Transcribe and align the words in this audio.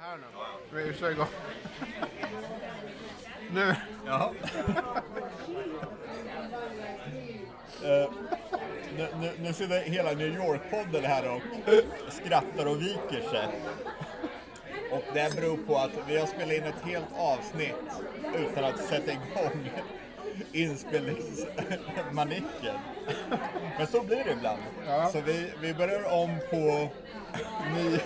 Här 0.00 0.16
nu. 0.16 0.26
Vi 0.70 0.94
kör 0.94 1.10
igång. 1.10 1.26
Nu. 3.50 3.74
Ja. 4.06 4.32
Nu, 8.96 9.08
nu, 9.20 9.32
nu 9.38 9.52
sitter 9.52 9.80
hela 9.80 10.10
New 10.10 10.36
York-podden 10.36 11.04
här 11.04 11.28
och 11.28 11.42
skrattar 12.12 12.66
och 12.66 12.82
viker 12.82 13.20
sig. 13.30 13.48
Och 14.96 15.02
det 15.14 15.36
beror 15.36 15.56
på 15.56 15.76
att 15.76 15.90
vi 16.08 16.18
har 16.18 16.26
spelat 16.26 16.52
in 16.52 16.62
ett 16.62 16.84
helt 16.84 17.06
avsnitt 17.16 17.74
utan 18.36 18.64
att 18.64 18.80
sätta 18.80 19.12
igång 19.12 19.70
inspelningsmanicken. 20.52 22.76
Men 23.78 23.86
så 23.86 24.02
blir 24.02 24.24
det 24.24 24.32
ibland. 24.32 24.60
Ja. 24.86 25.08
Så 25.12 25.20
vi, 25.20 25.52
vi 25.60 25.74
börjar 25.74 26.12
om 26.12 26.30
på 26.50 26.88
ny... 27.74 27.98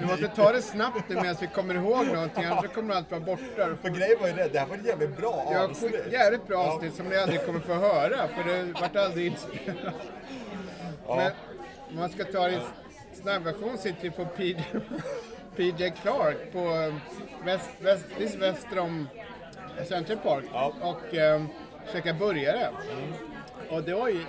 Vi 0.00 0.06
måste 0.06 0.28
ta 0.28 0.52
det 0.52 0.62
snabbt 0.62 1.08
medan 1.08 1.36
vi 1.40 1.46
kommer 1.46 1.74
ihåg 1.74 2.06
någonting, 2.06 2.44
annars 2.44 2.72
kommer 2.72 2.94
allt 2.94 3.10
vara 3.10 3.20
borta. 3.20 3.76
För 3.82 3.88
grejen 3.88 4.16
var 4.20 4.28
ju 4.28 4.34
det, 4.34 4.48
det 4.48 4.58
här 4.58 4.66
var 4.66 4.76
ett 4.76 4.86
jävligt 4.86 5.16
bra 5.16 5.32
avsnitt. 5.32 6.04
fått 6.04 6.12
jävligt 6.12 6.46
bra 6.46 6.58
avsnitt 6.58 6.94
som 6.94 7.06
ni 7.06 7.16
aldrig 7.16 7.46
kommer 7.46 7.60
få 7.60 7.74
höra, 7.74 8.28
för 8.28 8.44
det 8.44 8.72
vart 8.80 8.96
aldrig 8.96 9.26
inspelat. 9.26 9.94
Men 11.08 11.32
om 11.90 11.96
man 11.96 12.10
ska 12.10 12.24
ta 12.24 12.48
det 12.48 12.54
i 12.54 12.60
snabbversion 13.22 13.78
sitter 13.78 14.02
vi 14.02 14.10
på 14.10 14.24
PJ, 14.24 14.56
PJ 15.56 15.90
Clark 16.02 16.52
på 16.52 16.58
eh, 16.58 16.94
väst, 17.44 17.70
väst, 17.80 18.04
precis 18.18 18.36
väster 18.36 18.78
om 18.78 19.08
Central 19.88 20.16
Park 20.18 20.44
Ja. 20.52 20.72
och 20.80 21.14
eh, 21.14 21.42
käkar 21.92 22.12
burgare. 22.12 22.68
Och 23.70 23.82
det 23.82 23.94
var 23.94 24.08
ju... 24.08 24.20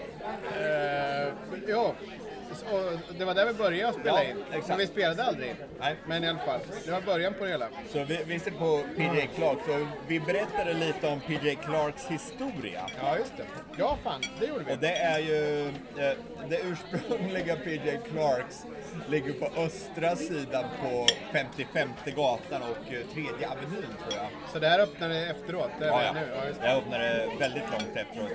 Eh, 0.61 1.33
ja, 1.67 1.93
och 2.71 3.15
det 3.17 3.25
var 3.25 3.33
där 3.33 3.45
vi 3.45 3.53
började 3.53 3.93
spela 3.93 4.23
Ja, 4.23 4.29
in. 4.29 4.37
exakt. 4.51 4.67
Men 4.67 4.77
vi 4.77 4.87
spelade 4.87 5.23
aldrig. 5.23 5.55
Nej. 5.79 5.95
Men 6.07 6.23
i 6.23 6.27
alla 6.27 6.39
fall, 6.39 6.59
det 6.85 6.91
var 6.91 7.01
början 7.01 7.33
på 7.33 7.43
det 7.45 7.51
hela. 7.51 7.67
Så 7.93 8.03
vi, 8.03 8.19
vi 8.25 8.39
ser 8.39 8.51
på 8.51 8.83
PJ 8.97 9.27
Clark, 9.35 9.57
så 9.65 9.87
vi 10.07 10.19
berättade 10.19 10.73
lite 10.73 11.07
om 11.07 11.19
PJ 11.19 11.55
Clarks 11.55 12.05
historia. 12.07 12.85
Ja, 13.01 13.17
just 13.17 13.37
det. 13.37 13.43
Ja, 13.77 13.97
fan, 14.03 14.21
det 14.39 14.45
gjorde 14.45 14.63
vi. 14.67 14.73
Och 14.73 14.77
det 14.77 14.91
är 14.95 15.19
ju, 15.19 15.67
eh, 15.67 16.17
det 16.49 16.59
ursprungliga 16.63 17.55
PJ 17.55 17.97
Clarks 18.11 18.65
ligger 19.09 19.33
på 19.33 19.61
östra 19.61 20.15
sidan 20.15 20.65
på 20.81 21.07
55 21.31 21.89
gatan 22.15 22.61
och 22.61 22.93
eh, 22.93 23.05
tredje 23.13 23.49
avenyn 23.49 23.93
tror 24.01 24.13
jag. 24.15 24.27
Så 24.53 24.59
det 24.59 24.67
här 24.67 24.79
öppnade 24.79 25.25
efteråt? 25.25 25.71
Det 25.79 25.85
är 25.85 25.89
Ja, 25.89 26.03
ja. 26.03 26.13
nu? 26.13 26.27
Ja, 26.35 26.47
just 26.47 26.61
det. 26.61 26.73
Öppnade 26.75 27.29
väldigt 27.39 27.63
långt 27.71 27.95
efteråt. 27.95 28.31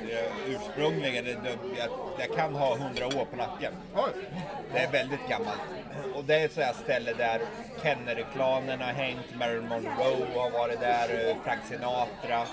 Ursprungligen, 0.46 1.26
jag, 1.78 1.88
jag 2.18 2.36
kan 2.36 2.54
ha 2.54 2.76
100 2.76 3.06
år 3.06 3.24
på 3.30 3.36
nacken. 3.36 3.72
Oj! 3.94 4.12
Det 4.72 4.78
är 4.78 4.92
väldigt 4.92 5.28
gammalt. 5.28 5.60
Och 6.14 6.24
det 6.24 6.34
är 6.34 6.44
ett 6.44 6.52
sådant 6.52 6.76
ställe 6.76 7.12
där 7.12 7.40
Kennedy-klanen 7.82 8.80
har 8.80 8.92
hängt, 8.92 9.34
Marilyn 9.38 9.68
Monroe 9.68 10.40
har 10.40 10.50
varit 10.50 10.80
där, 10.80 11.28
eh, 11.30 11.36
Frank 11.44 11.60
Sinatra. 11.68 12.46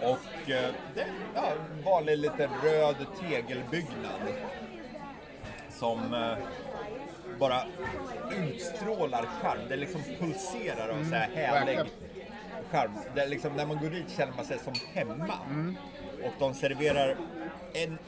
Och 0.00 0.50
eh, 0.50 0.70
det 0.94 1.00
är 1.00 1.06
ja, 1.34 1.52
en 1.76 1.84
vanlig 1.84 2.18
liten 2.18 2.50
röd 2.62 2.96
tegelbyggnad. 3.20 4.20
Som 5.78 6.14
eh, 6.14 6.36
bara 7.38 7.62
utstrålar 8.48 9.26
charm. 9.42 9.58
Det 9.68 9.76
liksom 9.76 10.02
pulserar 10.20 10.88
av 10.88 11.04
så 11.10 11.14
här 11.14 11.28
härlig 11.34 11.78
charm. 12.70 12.90
Det 13.14 13.26
liksom, 13.26 13.52
när 13.56 13.66
man 13.66 13.76
går 13.78 13.90
dit 13.90 14.10
känner 14.16 14.32
man 14.36 14.44
sig 14.44 14.58
som 14.58 14.72
hemma. 14.94 15.38
Och 16.24 16.32
de 16.38 16.54
serverar 16.54 17.16
en 17.72 17.98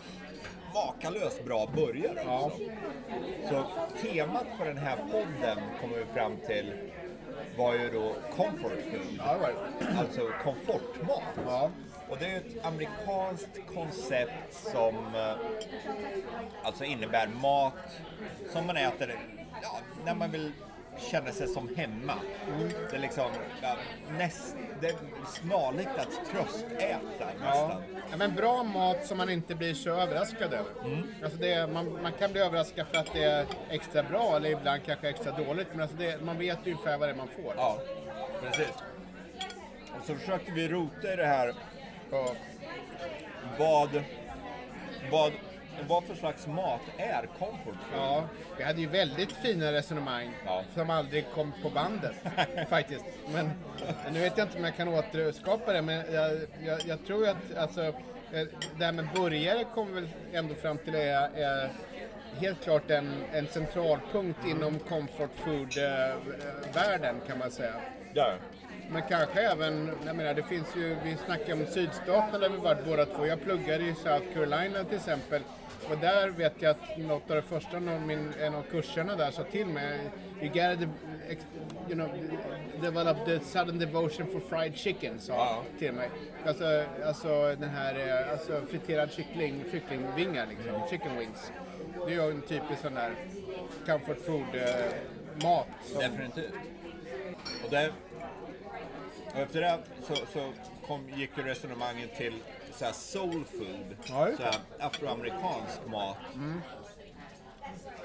makalöst 0.74 1.44
bra 1.44 1.68
burgare 1.74 2.22
Ja. 2.26 2.40
också. 2.46 2.58
Så 3.48 3.64
temat 4.02 4.46
för 4.58 4.64
den 4.66 4.78
här 4.78 4.96
podden 4.96 5.58
kommer 5.80 5.96
vi 5.98 6.04
fram 6.14 6.36
till 6.46 6.72
var 7.58 7.74
ju 7.74 7.90
då 7.90 8.14
comfort 8.36 8.72
food. 8.92 9.20
Alltså 9.98 10.20
komfortmat. 10.44 11.22
Ja. 11.46 11.70
Och 12.10 12.16
det 12.20 12.26
är 12.26 12.36
ett 12.36 12.66
amerikanskt 12.66 13.60
koncept 13.74 14.54
som 14.72 14.94
eh, 15.14 15.34
alltså 16.62 16.84
innebär 16.84 17.26
mat 17.42 17.72
som 18.52 18.66
man 18.66 18.76
äter 18.76 19.14
ja, 19.62 19.78
när 20.04 20.14
man 20.14 20.30
vill 20.30 20.52
känna 21.10 21.30
sig 21.32 21.48
som 21.48 21.76
hemma. 21.76 22.14
Det 22.90 22.96
är 22.96 23.00
liksom 23.00 23.30
ja, 23.62 23.76
näst, 24.18 24.56
det 24.80 24.86
är 24.88 24.94
snarlikt 25.26 25.90
att 25.98 26.30
tröstäta 26.30 26.98
Ja. 27.20 27.26
nästan. 27.40 27.82
ja, 28.10 28.16
men 28.16 28.34
bra 28.34 28.62
mat 28.62 29.06
som 29.06 29.18
man 29.18 29.30
inte 29.30 29.54
blir 29.54 29.74
så 29.74 29.90
överraskad 29.90 30.52
över. 30.52 30.72
Alltså 31.22 31.38
det, 31.38 31.66
man, 31.72 32.02
man 32.02 32.12
kan 32.12 32.32
bli 32.32 32.40
överraskad 32.40 32.86
för 32.86 32.98
att 32.98 33.12
det 33.12 33.24
är 33.24 33.46
extra 33.70 34.02
bra 34.02 34.36
eller 34.36 34.50
ibland 34.50 34.82
kanske 34.86 35.08
extra 35.08 35.32
dåligt. 35.32 35.68
Men 35.72 35.80
alltså 35.80 35.96
det, 35.96 36.24
man 36.24 36.38
vet 36.38 36.58
ju 36.64 36.70
ungefär 36.72 36.98
vad 36.98 37.08
det 37.08 37.12
är 37.12 37.16
man 37.16 37.28
får. 37.28 37.54
Ja, 37.56 37.78
precis. 38.42 38.74
Och 40.00 40.06
så 40.06 40.14
försökte 40.14 40.52
vi 40.52 40.68
rota 40.68 41.12
i 41.12 41.16
det 41.16 41.26
här 41.26 41.54
Ja. 42.10 42.34
vad, 43.58 44.02
vad, 45.10 45.32
vad 45.88 46.04
för 46.04 46.14
slags 46.14 46.46
mat 46.46 46.80
är 46.96 47.26
comfort 47.38 47.64
food? 47.64 47.76
Ja, 47.94 48.24
vi 48.56 48.64
hade 48.64 48.80
ju 48.80 48.86
väldigt 48.86 49.32
fina 49.32 49.72
resonemang 49.72 50.30
Ja. 50.46 50.62
som 50.74 50.90
aldrig 50.90 51.24
kom 51.34 51.52
på 51.62 51.70
bandet 51.70 52.14
faktiskt. 52.68 53.04
Men 53.32 53.50
nu 54.12 54.20
vet 54.20 54.38
jag 54.38 54.46
inte 54.46 54.58
om 54.58 54.64
jag 54.64 54.76
kan 54.76 54.88
återskapa 54.88 55.72
det, 55.72 55.82
men 55.82 56.12
jag, 56.14 56.40
jag, 56.64 56.80
jag 56.86 57.06
tror 57.06 57.28
att 57.28 57.56
alltså, 57.56 57.82
eh, 57.84 57.92
det 58.78 58.84
här 58.84 58.92
med 58.92 59.08
burgare 59.14 59.64
kommer 59.74 59.92
väl 59.92 60.08
ändå 60.32 60.54
fram 60.54 60.78
till 60.78 60.94
är, 60.94 61.30
är 61.36 61.70
helt 62.40 62.62
klart 62.64 62.90
en, 62.90 63.24
en 63.32 63.46
centralpunkt 63.46 64.46
inom 64.46 64.78
comfort 64.78 65.30
food-världen 65.44 67.20
kan 67.26 67.38
man 67.38 67.50
säga. 67.50 67.74
Där. 68.14 68.38
Men 68.90 69.02
kanske 69.08 69.40
även, 69.40 69.90
jag 70.06 70.16
menar 70.16 70.34
det 70.34 70.42
finns 70.42 70.76
ju, 70.76 70.96
vi 71.04 71.16
snackar 71.16 71.52
om 71.52 71.66
sydstaterna 71.66 72.38
där 72.38 72.48
vi 72.48 72.56
varit 72.56 72.84
båda 72.84 73.06
två. 73.06 73.26
Jag 73.26 73.42
pluggade 73.42 73.84
i 73.84 73.94
South 73.94 74.24
Carolina 74.34 74.84
till 74.84 74.96
exempel. 74.96 75.42
Och 75.90 75.98
där 75.98 76.28
vet 76.30 76.52
jag 76.58 76.70
att 76.70 76.98
något 76.98 77.30
av 77.30 77.36
det 77.36 77.42
första, 77.42 77.78
någon, 77.78 78.06
min, 78.06 78.32
en 78.40 78.54
av 78.54 78.62
kurserna 78.62 79.16
där 79.16 79.30
sa 79.30 79.42
till 79.42 79.66
mig, 79.66 79.98
you 80.40 80.48
gotta 80.48 80.90
you 81.88 81.94
know, 81.94 82.08
develop 82.82 83.16
the 83.24 83.40
sudden 83.40 83.78
devotion 83.78 84.26
for 84.26 84.40
fried 84.40 84.76
chicken, 84.76 85.18
sa 85.20 85.32
Ja. 85.32 85.62
till 85.78 85.92
mig. 85.92 86.10
Alltså, 86.46 86.84
alltså 87.06 87.28
den 87.60 87.68
här, 87.68 88.08
eh, 88.24 88.32
alltså 88.32 88.62
friterad 88.70 89.12
kyckling, 89.12 89.64
kycklingvingar 89.72 90.46
liksom, 90.46 90.88
chicken 90.90 91.18
wings. 91.18 91.52
Det 92.06 92.12
är 92.14 92.24
ju 92.24 92.30
en 92.30 92.42
typisk 92.42 92.80
sån 92.82 92.94
där 92.94 93.14
comfort 93.86 94.18
food 94.26 94.54
eh, 94.54 95.42
mat. 95.42 95.66
Som, 95.84 96.00
Definitivt. 96.00 96.52
Och, 97.64 97.70
det, 97.70 97.92
och 99.34 99.38
efter 99.38 99.60
det 99.60 99.78
så, 100.06 100.14
så 100.14 100.52
kom, 100.86 101.08
gick 101.08 101.30
ju 101.36 101.42
resonemanget 101.42 102.16
till 102.16 102.34
så 102.74 102.84
här 102.84 102.92
soul 102.92 103.44
food, 103.44 103.96
Ja, 104.04 104.28
så 104.36 104.42
här 104.42 104.54
afroamerikansk 104.78 105.86
mat. 105.86 106.16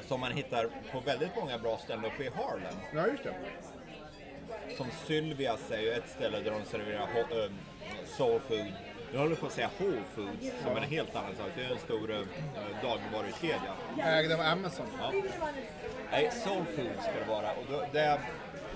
Som 0.08 0.20
man 0.20 0.32
hittar 0.32 0.70
på 0.92 1.00
väldigt 1.00 1.36
många 1.36 1.58
bra 1.58 1.78
ställen 1.78 2.06
uppe 2.06 2.24
i 2.24 2.30
Harlem. 2.30 2.76
ja, 2.94 3.08
just 3.08 3.24
det. 3.24 3.36
Som 4.78 4.88
Sylvias 5.06 5.72
är 5.72 5.80
ju 5.80 5.92
ett 5.92 6.10
ställe 6.10 6.40
där 6.40 6.52
de 6.52 6.66
serverar 6.66 7.08
ähm, 7.46 7.54
soul 8.18 8.40
food. 8.48 8.74
Jag 9.14 9.20
håller 9.20 9.36
på 9.36 9.46
att 9.46 9.52
säga 9.52 9.70
Whole 9.78 10.02
Foods 10.16 10.52
som 10.64 10.72
är 10.72 10.78
en 10.78 10.84
helt 10.90 11.16
annan 11.16 11.36
sak. 11.36 11.48
Det 11.56 11.64
är 11.64 11.72
en 11.72 11.78
stor 11.78 12.12
äh, 12.12 12.26
dagligvarukedja. 12.84 13.74
Ägd 14.04 14.32
av 14.32 14.42
Amazon. 14.42 14.86
Ja. 15.00 15.14
Nej, 16.12 16.32
soul 16.32 16.66
food 16.66 17.04
ska 17.04 17.12
det 17.20 17.26
vara. 17.28 17.52
Och 17.52 17.66
då, 17.72 17.84
det, 17.92 18.20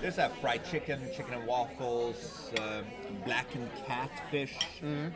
det 0.00 0.06
är 0.06 0.10
så 0.10 0.20
här 0.20 0.30
fried 0.40 0.60
chicken, 0.70 1.00
chicken 1.16 1.34
and 1.34 1.46
waffles, 1.46 2.52
um, 2.58 2.64
uh, 2.64 2.84
black 3.24 3.46
and 3.56 3.68
catfish. 3.86 4.82
Mm. 4.82 5.12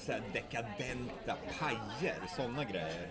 så 0.00 0.12
här 0.12 0.22
dekadenta 0.32 1.36
pajer, 1.58 2.18
sådana 2.36 2.64
grejer. 2.64 3.08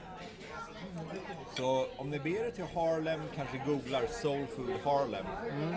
Så 1.57 1.88
om 1.97 2.09
ni 2.09 2.19
ber 2.19 2.47
er 2.47 2.51
till 2.51 2.63
Harlem, 2.63 3.21
kanske 3.36 3.57
googlar 3.65 4.07
soul 4.07 4.47
food 4.47 4.80
Harlem. 4.83 5.25
Mm. 5.51 5.75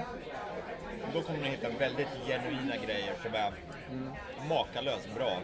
Då 1.12 1.22
kommer 1.22 1.38
ni 1.38 1.48
hitta 1.48 1.68
väldigt 1.68 2.08
genuina 2.26 2.76
grejer 2.76 3.14
som 3.22 3.34
är 3.34 3.52
makalöst 4.48 5.14
bra. 5.14 5.38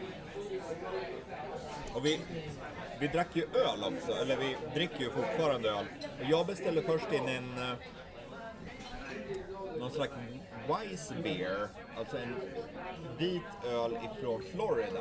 Och 1.94 2.06
vi, 2.06 2.20
vi 3.00 3.06
drack 3.06 3.28
ju 3.32 3.42
öl 3.42 3.84
också, 3.84 4.12
eller 4.12 4.36
vi 4.36 4.56
dricker 4.74 5.00
ju 5.00 5.10
fortfarande 5.10 5.68
öl. 5.68 5.86
Och 6.20 6.30
jag 6.30 6.46
beställde 6.46 6.82
först 6.82 7.12
in 7.12 7.28
en, 7.28 7.58
eh, 7.58 7.74
någon 9.84 9.92
slags 9.92 10.12
Weiss 10.68 11.12
beer, 11.22 11.68
alltså 11.98 12.16
en 12.16 12.34
vit 13.18 13.42
öl 13.64 13.98
ifrån 14.12 14.42
Florida. 14.52 15.00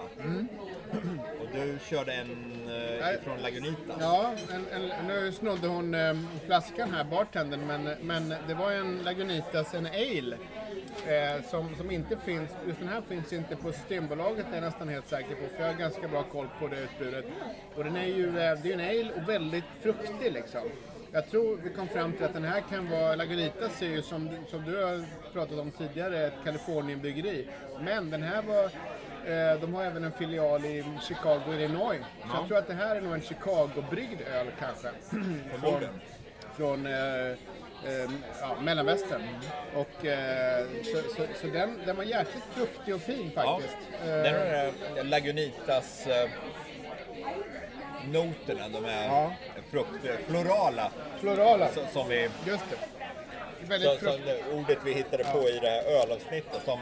Och 1.42 1.48
du 1.54 1.80
körde 1.90 2.14
en 2.14 2.30
eh, 2.70 3.14
ifrån 3.16 3.38
Lagunitas. 3.42 3.98
Ja, 4.00 4.34
en, 4.54 4.82
en, 4.82 5.08
nu 5.08 5.32
snodde 5.32 5.68
hon 5.68 5.94
eh, 5.94 6.18
flaskan 6.46 6.94
här, 6.94 7.04
bartendern, 7.04 7.68
men, 7.68 7.84
men 8.02 8.30
det 8.48 8.54
var 8.54 8.72
en 8.72 8.98
Lagunitas, 8.98 9.74
en 9.74 9.86
ale. 9.86 10.38
Eh, 11.08 11.44
som, 11.50 11.76
som 11.76 11.92
inte 11.92 12.18
finns, 12.18 12.50
just 12.68 12.80
den 12.80 12.88
här 12.88 13.02
finns 13.02 13.34
inte 13.34 13.56
på 13.56 13.72
Systembolaget 13.72 14.46
är 14.52 14.54
jag 14.54 14.64
nästan 14.64 14.90
helt 14.90 15.08
säker 15.08 15.36
på, 15.36 15.56
för 15.56 15.64
jag 15.64 15.74
har 15.74 15.80
ganska 15.80 16.08
bra 16.08 16.24
koll 16.24 16.48
på 16.60 16.68
det 16.68 16.80
utbudet. 16.80 17.26
Och 17.76 17.84
den 17.84 17.96
är 17.96 18.08
ju, 18.08 18.28
eh, 18.28 18.34
det 18.34 18.40
är 18.42 18.66
ju 18.66 18.74
en 18.74 18.80
ale 18.80 19.12
och 19.14 19.30
väldigt 19.30 19.66
fruktig 19.82 20.34
liksom. 20.34 20.62
Jag 21.14 21.30
tror 21.30 21.60
vi 21.64 21.70
kom 21.70 21.88
fram 21.88 22.14
till 22.14 22.26
att 22.26 22.34
den 22.34 22.44
här 22.44 22.62
kan 22.70 22.90
vara, 22.90 23.16
Lagunitas 23.16 23.82
är 23.82 23.88
ju 23.88 24.02
som, 24.02 24.30
som 24.50 24.64
du 24.64 24.84
har 24.84 25.06
pratat 25.34 25.60
om 25.60 25.72
tidigare, 25.72 26.28
ett 26.28 26.34
Kalifornienbryggeri. 26.44 27.48
Men 27.80 28.10
den 28.10 28.24
här 28.24 28.42
var 28.42 28.70
Eh, 29.26 29.60
de 29.62 29.74
har 29.74 29.84
även 29.84 30.04
en 30.04 30.12
filial 30.12 30.66
i 30.66 30.84
Chicago, 31.08 31.54
Illinois. 31.54 32.00
Så 32.22 32.38
jag 32.38 32.48
tror 32.48 32.58
att 32.58 32.68
det 32.68 32.74
här 32.74 32.96
är 32.96 33.02
nog 33.02 33.14
en 33.14 33.22
Chicago-bryggd 33.22 34.22
öl 34.22 34.48
kanske. 34.60 34.90
från 35.60 35.84
från 36.56 36.86
eh, 36.86 37.28
eh, 37.86 38.12
ja, 38.42 38.56
mellanvästern. 38.62 39.22
Och, 39.76 40.06
eh, 40.06 40.66
så 40.84 40.98
så, 41.16 41.24
så 41.42 41.48
den, 41.48 41.80
den 41.86 41.96
var 41.96 42.04
jäkligt 42.04 42.44
fruktig 42.44 42.96
och 42.96 43.02
fin 43.02 43.32
Ja, 43.36 43.42
faktiskt. 43.42 43.78
den 44.06 44.06
Eh, 44.06 44.08
den 44.08 44.36
här 44.36 45.04
Lagunitas 45.04 46.08
eh, 46.08 46.30
noterna, 48.12 48.70
de 48.70 48.86
är 48.86 49.08
Ja. 49.08 49.34
frukt, 49.72 49.90
florala, 50.28 50.92
florala. 51.20 51.68
så, 51.74 51.82
som 51.94 52.10
vi 52.10 52.30
Just 52.46 52.64
det. 52.70 52.76
Väldigt 53.68 53.90
så 53.90 53.98
frukt. 53.98 54.22
det 54.26 54.54
ordet 54.54 54.78
vi 54.86 54.94
hittade 54.94 55.24
på 55.24 55.50
i 55.50 55.60
det 55.62 55.70
här 55.70 55.84
ölavsnittet 56.02 56.62
som 56.66 56.80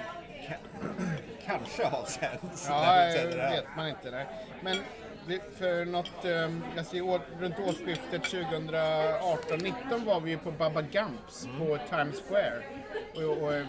ka- 0.47 0.85
kanske 1.45 1.85
har 1.85 2.05
sänds 2.05 2.65
Ja, 2.69 2.81
när 2.81 3.27
vi 3.27 3.33
det 3.35 3.41
här. 3.41 3.51
vet 3.51 3.65
man 3.77 3.89
inte. 3.89 4.11
Nej. 4.11 4.25
Men 4.61 4.77
för 5.57 5.85
något, 5.85 6.25
eh, 6.25 6.49
jag 6.75 6.85
ser 6.85 7.01
år, 7.01 7.21
runt 7.39 7.59
årsskiftet 7.59 8.23
2018-19 8.23 10.05
var 10.05 10.19
vi 10.19 10.31
ju 10.31 10.37
på 10.37 10.51
Baba 10.51 10.81
Gumps 10.81 11.45
Mm. 11.45 11.59
på 11.59 11.77
Times 11.89 12.21
Square. 12.27 12.63
Och, 13.15 13.43
och 13.43 13.53
eh, 13.53 13.65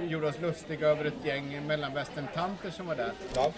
gjorde 0.00 0.26
oss 0.26 0.40
lustiga 0.40 0.88
över 0.88 1.04
ett 1.04 1.24
gäng 1.24 1.66
mellanvästern-tanter 1.66 2.70
som 2.70 2.86
var 2.86 2.94
där. 2.94 3.12
Ja. 3.34 3.52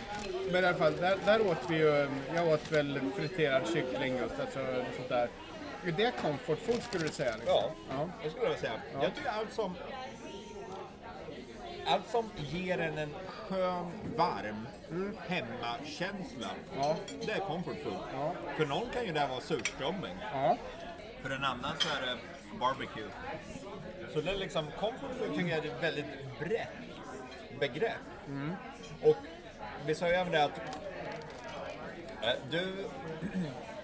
Men 0.53 0.65
i 0.65 0.67
alla 0.67 0.77
fall, 0.77 0.97
där, 0.97 1.17
där 1.25 1.41
åt 1.51 1.71
vi 1.71 1.77
ju, 1.77 2.09
jag 2.35 2.49
åt 2.49 2.73
väl 2.73 3.01
friterad 3.17 3.63
kyckling 3.67 4.17
just, 4.17 4.41
alltså 4.41 4.59
sånt 4.97 5.09
där. 5.09 5.29
Är 5.87 5.93
det 5.93 6.13
comfort 6.23 6.59
food 6.59 6.83
skulle 6.83 7.05
du 7.05 7.11
säga? 7.13 7.37
Liksom? 7.37 7.55
Ja, 7.57 7.71
ja. 7.91 8.09
det 8.25 8.31
skulle 8.31 8.47
jag 8.47 8.59
säga. 8.59 8.73
Jag 9.03 9.15
tycker 9.15 9.31
allt 9.31 9.53
som 9.53 9.75
allt 11.87 12.11
som 12.11 12.31
ger 12.37 12.79
en 12.79 12.99
en 12.99 13.15
skön, 13.29 13.91
varm 14.17 14.67
hemmakänsla, 15.29 16.49
Ja. 16.77 16.97
det 17.27 17.33
är 17.33 17.39
comfort 17.41 17.77
food. 17.83 17.99
Ja. 18.15 18.33
För 18.57 18.67
någon 18.67 18.91
kan 18.91 19.05
ju 19.07 19.13
det 19.13 19.27
vara 19.27 19.41
surströmming. 19.41 20.17
ja. 20.33 20.57
För 21.23 21.31
en 21.31 21.45
annan 21.45 21.73
så 21.79 21.89
är 21.89 22.07
det 22.07 22.17
barbecue. 22.61 23.09
Så 24.13 24.21
det 24.21 24.31
är 24.31 24.37
liksom, 24.37 24.67
comfort 24.79 25.11
food 25.19 25.37
tycker 25.37 25.51
jag 25.57 25.65
är 25.67 25.71
ett 25.71 25.83
väldigt 25.83 26.39
brett 26.41 26.69
begrepp. 27.61 27.93
Och 29.03 29.17
vi 29.87 29.95
sa 29.95 30.09
ju 30.09 30.15
även 30.15 30.33
det 30.33 30.45
att 30.45 30.59
eh, 32.23 32.33
du 32.51 32.87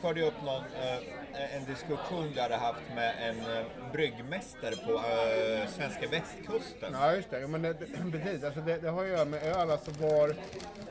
förde 0.01 0.23
upp 0.23 0.43
någon, 0.45 0.65
eh, 0.65 0.99
Eh, 1.35 1.57
en 1.57 1.65
diskussion 1.65 2.33
jag 2.37 2.43
hade 2.43 2.57
haft 2.57 2.81
med 2.95 3.15
en 3.29 3.39
eh, 3.41 3.65
bryggmästare 3.93 4.77
på 4.77 4.93
äh, 4.93 5.69
svenska 5.69 6.07
västkusten. 6.09 6.93
Ja, 6.93 7.15
just 7.15 7.31
det. 7.31 7.47
Men 7.47 7.63
det, 7.63 7.73
det, 7.73 7.87
precis. 8.13 8.45
Alltså 8.45 8.61
det, 8.61 8.77
det 8.79 8.89
har 8.89 9.03
ju 9.05 9.11
att 9.13 9.17
göra 9.19 9.25
med 9.29 9.43
öl. 9.43 9.71
Alltså 9.71 9.91
var, 9.91 10.35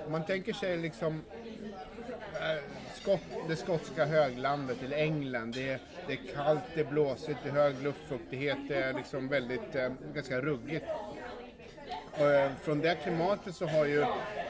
om 0.06 0.12
man 0.12 0.26
tänker 0.26 0.54
sig 0.54 0.78
liksom 0.78 1.24
äh, 2.34 2.64
skott, 3.02 3.20
det 3.48 3.56
skotska 3.56 4.06
höglandet 4.06 4.78
eller 4.84 4.98
England. 4.98 5.52
Det, 5.56 5.70
är- 5.70 5.80
det 6.08 6.14
är 6.14 6.34
kallt, 6.36 6.62
det 6.74 6.80
är 6.82 6.86
blåsigt, 6.86 7.40
det 7.44 7.50
är 7.50 7.54
hög 7.54 7.82
luftfuktighet. 7.84 8.58
Det 8.68 8.76
är 8.76 8.94
liksom 8.94 9.28
väldigt, 9.28 9.76
äh, 9.76 9.90
ganska 10.14 10.42
ruggigt. 10.42 10.86
Och, 12.12 12.64
från 12.64 12.80
det 12.80 12.96
klimatet 13.04 13.56
så 13.56 13.66
har 13.68 13.86
ju 13.86 14.06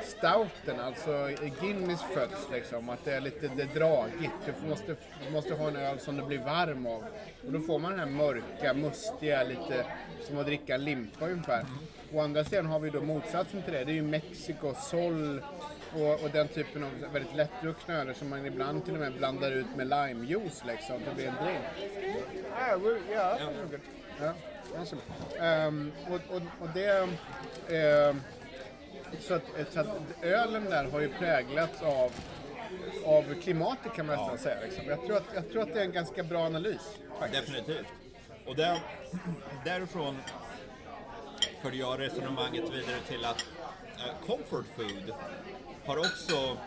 stouten, 0.10 0.80
alltså 0.80 1.30
Guinness 1.62 2.02
fötts 2.14 2.48
liksom. 2.52 2.90
Att 2.90 3.06
det 3.06 3.14
är 3.14 3.22
lite 3.22 3.52
det 3.56 3.64
är 3.64 3.80
dragigt. 3.80 4.34
Du 4.62 4.70
måste, 4.70 4.96
du 5.26 5.32
måste 5.32 5.54
ha 5.54 5.68
en 5.68 5.76
öl 5.76 6.00
som 6.00 6.18
du 6.18 6.24
blir 6.24 6.40
varm 6.40 6.86
av. 6.86 7.04
Och 7.46 7.52
då 7.52 7.60
får 7.60 7.80
man 7.80 7.92
den 7.92 8.00
här 8.00 8.08
mörka, 8.08 8.74
mustiga, 8.74 9.44
lite 9.44 9.86
som 10.28 10.38
att 10.38 10.46
dricka 10.46 10.76
en 10.76 10.84
limpa 10.84 11.26
ungefär. 11.26 11.66
Å 12.14 12.22
andra 12.22 12.44
sidan 12.44 12.66
har 12.66 12.80
vi 12.80 12.90
då 12.90 13.02
motsatsen 13.02 13.62
till 13.62 13.74
det. 13.74 13.84
Det 13.84 13.92
är 13.92 13.96
ju 13.96 14.02
Mexiko, 14.02 14.74
Sol 14.74 15.42
och, 15.94 16.24
och 16.24 16.30
den 16.34 16.48
typen 16.48 16.84
av 16.84 16.90
väldigt 17.14 17.36
lättdruckna 17.36 17.94
öler 18.02 18.14
som 18.14 18.30
man 18.30 18.46
ibland 18.46 18.86
till 18.86 18.94
och 18.94 19.00
med 19.00 19.14
blandar 19.14 19.52
ut 19.52 19.76
med 19.76 19.88
limejuice 19.88 20.64
liksom. 20.68 21.00
Det 21.10 21.16
blir 21.16 21.28
en 21.28 21.36
drink. 21.46 21.94
Ah. 22.54 22.78
Ja, 24.22 24.34
awesome. 24.78 25.02
Ehm, 25.40 25.92
och, 26.08 26.36
och, 26.36 26.42
och 26.62 26.70
det... 26.74 27.10
ehm, 27.70 28.22
så, 29.20 29.34
att, 29.34 29.44
så 29.74 29.80
att 29.80 29.88
ölen 30.22 30.66
där 30.66 30.84
har 30.92 31.00
ju 31.00 31.10
präglats 31.10 31.82
av, 31.82 32.12
av 33.06 33.42
klimatet 33.42 33.94
kan 33.94 34.06
man 34.06 34.18
nästan 34.18 34.38
säga. 34.38 34.62
Liksom. 34.62 34.86
Jag, 34.88 35.06
tror 35.06 35.18
att, 35.18 35.24
jag 35.34 35.50
tror 35.52 35.62
att 35.62 35.74
det 35.74 35.80
är 35.80 35.86
en 35.86 35.92
ganska 35.92 36.24
bra 36.24 36.46
analys. 36.46 36.98
Faktiskt. 37.20 37.46
Definitivt. 37.48 37.88
Och 38.46 38.56
där, 38.56 38.80
därifrån 39.66 40.18
förde 41.62 41.78
jag 41.78 42.00
resonemanget 42.00 42.64
vidare 42.64 43.00
till 43.08 43.26
att 43.26 43.46
eh, 43.98 44.28
comfort 44.28 44.66
food 44.76 45.14
har 45.86 45.98
också, 45.98 46.58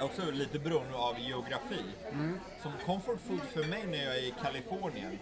också 0.00 0.30
lite 0.30 0.58
beroende 0.58 0.96
av 0.96 1.18
geografi. 1.20 1.84
Som 2.62 2.72
comfort 2.86 3.18
food 3.28 3.40
för 3.52 3.64
mig 3.64 3.86
när 3.86 4.04
jag 4.04 4.16
är 4.16 4.22
i 4.22 4.34
Kalifornien, 4.42 5.18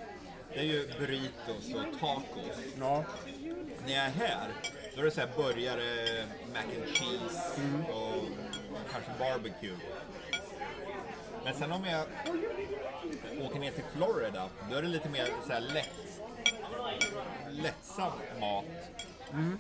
det 0.53 0.59
är 0.59 0.65
ju 0.65 0.89
burritos 0.99 1.75
och 1.75 2.01
tacos. 2.01 2.59
Ja, 2.79 3.05
När 3.87 3.95
jag 3.95 4.05
är 4.05 4.11
här, 4.11 4.49
då 4.99 5.03
är 5.03 5.05
det 5.05 5.11
så 5.11 5.21
här 5.21 5.29
burgare, 5.37 6.27
mac 6.53 6.61
and 6.61 6.97
cheese 6.97 7.61
och 7.93 8.25
kanske 8.93 9.11
barbecue. 9.19 9.77
Men 11.45 11.55
sen 11.55 11.73
om 11.73 11.85
jag 11.85 12.06
åker 13.47 13.59
ner 13.59 13.71
till 13.71 13.85
Florida, 13.97 14.49
då 14.71 14.77
är 14.77 14.83
det 14.83 14.89
lite 14.89 15.09
mer 15.09 15.29
så 15.47 15.53
här 15.53 15.61
lätt, 15.61 16.21
lättsam 17.50 18.12
mat. 18.41 18.65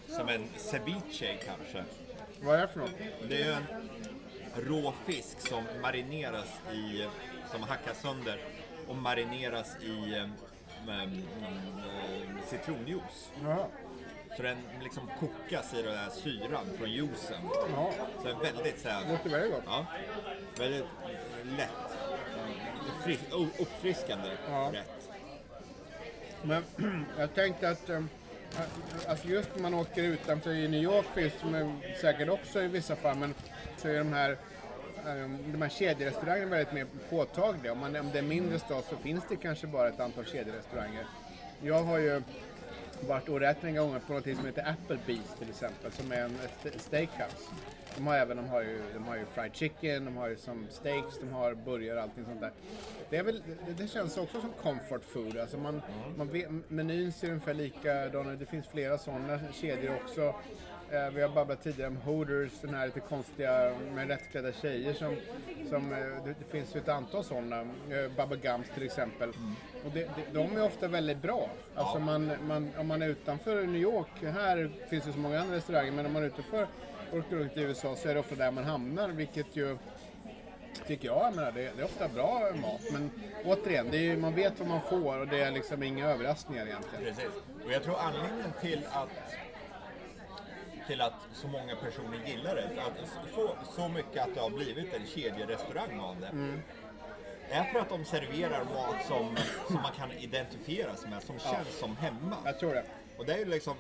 Som 0.06 0.28
en 0.28 0.48
ceviche 0.56 1.38
kanske. 1.46 1.84
vad 2.40 2.56
är 2.56 2.60
det 2.60 2.68
för 2.68 2.80
något? 2.80 2.94
Det 3.28 3.42
är 3.42 3.52
en 3.52 3.66
rå 4.54 4.94
fisk 5.06 5.40
som 5.40 5.64
marineras 5.82 6.48
i, 6.72 7.06
som 7.50 7.62
hackas 7.62 8.00
sönder 8.00 8.40
och 8.88 8.96
marineras 8.96 9.76
i 9.82 10.14
eh, 10.14 10.28
mm, 10.88 11.22
eh, 11.78 12.44
citronjuice. 12.50 13.30
Ja, 13.44 13.68
Så 14.38 14.44
den 14.44 14.56
liksom 14.82 15.10
kokas 15.20 15.74
i 15.74 15.82
den 15.82 15.96
här 15.96 16.10
syran 16.10 16.66
från 16.78 16.90
juicen. 16.90 17.42
ja. 17.74 17.90
Så 18.22 18.24
det 18.24 18.30
är 18.30 18.52
väldigt 18.52 18.80
så 18.80 18.88
här, 18.88 19.10
låter 19.12 19.30
väldigt 19.30 19.52
gott. 19.52 19.62
ja, 19.66 19.86
väldigt 20.58 20.84
lätt. 21.56 21.98
Fris, 23.04 23.20
uppfriskande 23.58 24.28
Ja. 24.48 24.70
rätt. 24.74 25.08
Men 26.42 26.64
jag 27.18 27.34
tänkte 27.34 27.68
att 27.70 27.90
um, 27.90 28.08
alltså 29.08 29.28
just 29.28 29.48
när 29.54 29.62
man 29.62 29.74
åker 29.74 30.02
utanför 30.02 30.50
i 30.50 30.68
New 30.68 30.82
York 30.82 31.06
finns 31.14 31.32
det 31.42 31.72
säkert 32.00 32.28
också 32.28 32.62
i 32.62 32.68
vissa 32.68 32.96
fall, 32.96 33.16
men 33.16 33.34
så 33.76 33.88
är 33.88 33.98
de 33.98 34.12
här 34.12 34.36
um, 35.06 35.52
de 35.52 35.62
här 35.62 35.68
kedjerestaurangerna 35.68 36.50
väldigt 36.50 36.72
mer 36.74 36.86
påtagliga. 37.10 37.72
Om, 37.72 37.78
man, 37.78 37.96
om 37.96 38.10
det 38.12 38.18
är 38.18 38.22
mindre 38.22 38.58
stad 38.58 38.84
så 38.90 38.96
finns 38.96 39.24
det 39.28 39.36
kanske 39.36 39.66
bara 39.66 39.88
ett 39.88 40.00
antal 40.00 40.24
kedjerestauranger. 40.24 41.06
Jag 41.62 41.82
har 41.82 41.98
ju 41.98 42.22
varit 43.06 43.28
och 43.28 43.40
rätt 43.40 43.62
många 43.62 43.80
gånger 43.80 43.98
på 43.98 44.12
något 44.12 44.24
som 44.24 44.46
heter 44.46 44.62
Applebee's 44.62 45.38
till 45.38 45.48
exempel, 45.48 45.92
som 45.92 46.12
är 46.12 46.20
en 46.24 46.38
ett 46.64 46.80
steakhouse. 46.80 47.50
De 47.96 48.06
har 48.06 48.16
även 48.16 48.36
de 48.36 48.48
har 48.48 48.62
ju, 48.62 48.82
de 48.94 49.04
har 49.04 49.16
ju 49.16 49.24
fried 49.24 49.56
chicken, 49.56 50.04
de 50.04 50.16
har 50.16 50.28
ju 50.28 50.36
som 50.36 50.66
steaks, 50.70 51.18
de 51.20 51.32
har 51.32 51.54
burgare 51.54 51.96
och 51.96 52.02
allting 52.02 52.24
sånt 52.24 52.40
där. 52.40 52.52
Det, 53.10 53.16
är 53.16 53.22
väl, 53.22 53.42
det, 53.66 53.82
det 53.82 53.88
känns 53.88 54.16
också 54.16 54.40
som 54.40 54.52
comfort 54.62 55.04
food. 55.04 55.38
Alltså 55.38 55.58
man, 55.58 55.82
man 56.16 56.28
vet, 56.28 56.50
menyn 56.68 57.12
ser 57.12 57.28
ungefär 57.28 57.54
likadan 57.54 58.30
ut. 58.30 58.38
Det 58.38 58.46
finns 58.46 58.66
flera 58.66 58.98
sådana 58.98 59.40
kedjor 59.52 59.96
också. 60.04 60.34
Eh, 60.92 61.10
vi 61.10 61.22
har 61.22 61.28
babblat 61.28 61.62
tidigare 61.62 61.88
om 61.90 61.96
Hooters, 61.96 62.52
den 62.60 62.74
här 62.74 62.86
lite 62.86 63.00
konstiga 63.00 63.72
med 63.94 64.08
rättklädda 64.08 64.52
tjejer 64.52 64.92
som, 64.92 65.16
som 65.68 65.92
eh, 65.92 65.98
det, 65.98 66.34
det 66.38 66.44
finns 66.50 66.76
ju 66.76 66.80
ett 66.80 66.88
antal 66.88 67.24
sådana. 67.24 67.60
Eh, 67.60 68.10
Baba 68.16 68.36
Gums 68.36 68.68
till 68.74 68.82
exempel. 68.82 69.28
Och 69.84 69.90
det, 69.94 70.00
det, 70.00 70.08
de 70.32 70.56
är 70.56 70.64
ofta 70.64 70.88
väldigt 70.88 71.22
bra. 71.22 71.50
Alltså 71.74 71.98
man, 71.98 72.32
man, 72.48 72.70
om 72.78 72.86
man 72.86 73.02
är 73.02 73.08
utanför 73.08 73.62
New 73.66 73.82
York, 73.82 74.08
här 74.22 74.70
finns 74.90 75.04
det 75.04 75.12
så 75.12 75.18
många 75.18 75.40
andra 75.40 75.56
restauranger, 75.56 75.92
men 75.92 76.06
om 76.06 76.12
man 76.12 76.22
är 76.22 76.26
utanför 76.26 76.66
åker 77.12 77.36
runt 77.36 77.56
i 77.56 77.60
USA 77.60 77.96
så 77.96 78.08
är 78.08 78.14
det 78.14 78.20
ofta 78.20 78.34
där 78.34 78.50
man 78.50 78.64
hamnar, 78.64 79.08
vilket 79.08 79.56
ju 79.56 79.78
Tycker 80.86 81.08
jag. 81.08 81.22
jag 81.26 81.34
menar, 81.36 81.52
det, 81.52 81.70
det 81.76 81.80
är 81.82 81.84
ofta 81.84 82.08
bra 82.08 82.40
mat. 82.62 82.80
Men 82.92 83.10
återigen, 83.44 83.86
det 83.90 83.96
är, 83.96 84.00
ju- 84.02 84.16
man 84.16 84.34
vet 84.34 84.58
vad 84.60 84.68
man 84.68 84.80
får 84.90 85.18
och 85.20 85.26
det 85.28 85.40
är 85.40 85.50
liksom 85.50 85.82
inga 85.82 86.08
överraskningar 86.08 86.66
egentligen. 86.66 87.04
Precis. 87.04 87.30
Och 87.64 87.72
jag 87.72 87.82
tror 87.82 87.96
anledningen 87.98 88.52
till 88.60 88.86
att 88.92 89.08
till 90.88 91.00
att 91.00 91.28
så 91.32 91.48
många 91.48 91.76
personer 91.76 92.18
gillar 92.26 92.54
det, 92.54 92.82
att 92.82 93.08
så, 93.34 93.56
så 93.76 93.88
mycket 93.88 94.22
att 94.22 94.34
det 94.34 94.40
har 94.40 94.50
blivit 94.50 94.94
en 94.94 95.06
kedjerestaurang 95.06 96.00
av 96.00 96.16
det. 96.20 96.30
är 97.50 97.64
för 97.64 97.78
att 97.80 97.88
de 97.88 98.04
serverar 98.04 98.64
mat 98.64 99.06
som, 99.06 99.36
som 99.66 99.82
man 99.82 99.92
kan 99.92 100.12
identifiera 100.12 100.96
sig 100.96 101.10
med, 101.10 101.22
som 101.22 101.38
känns 101.38 101.78
som 101.78 101.96
hemma. 101.96 102.36
Jag 102.44 102.58
tror 102.58 102.74
det. 102.74 102.84
Och 103.18 103.26
det 103.26 103.32
är 103.32 103.38
ju 103.38 103.44
liksom 103.44 103.74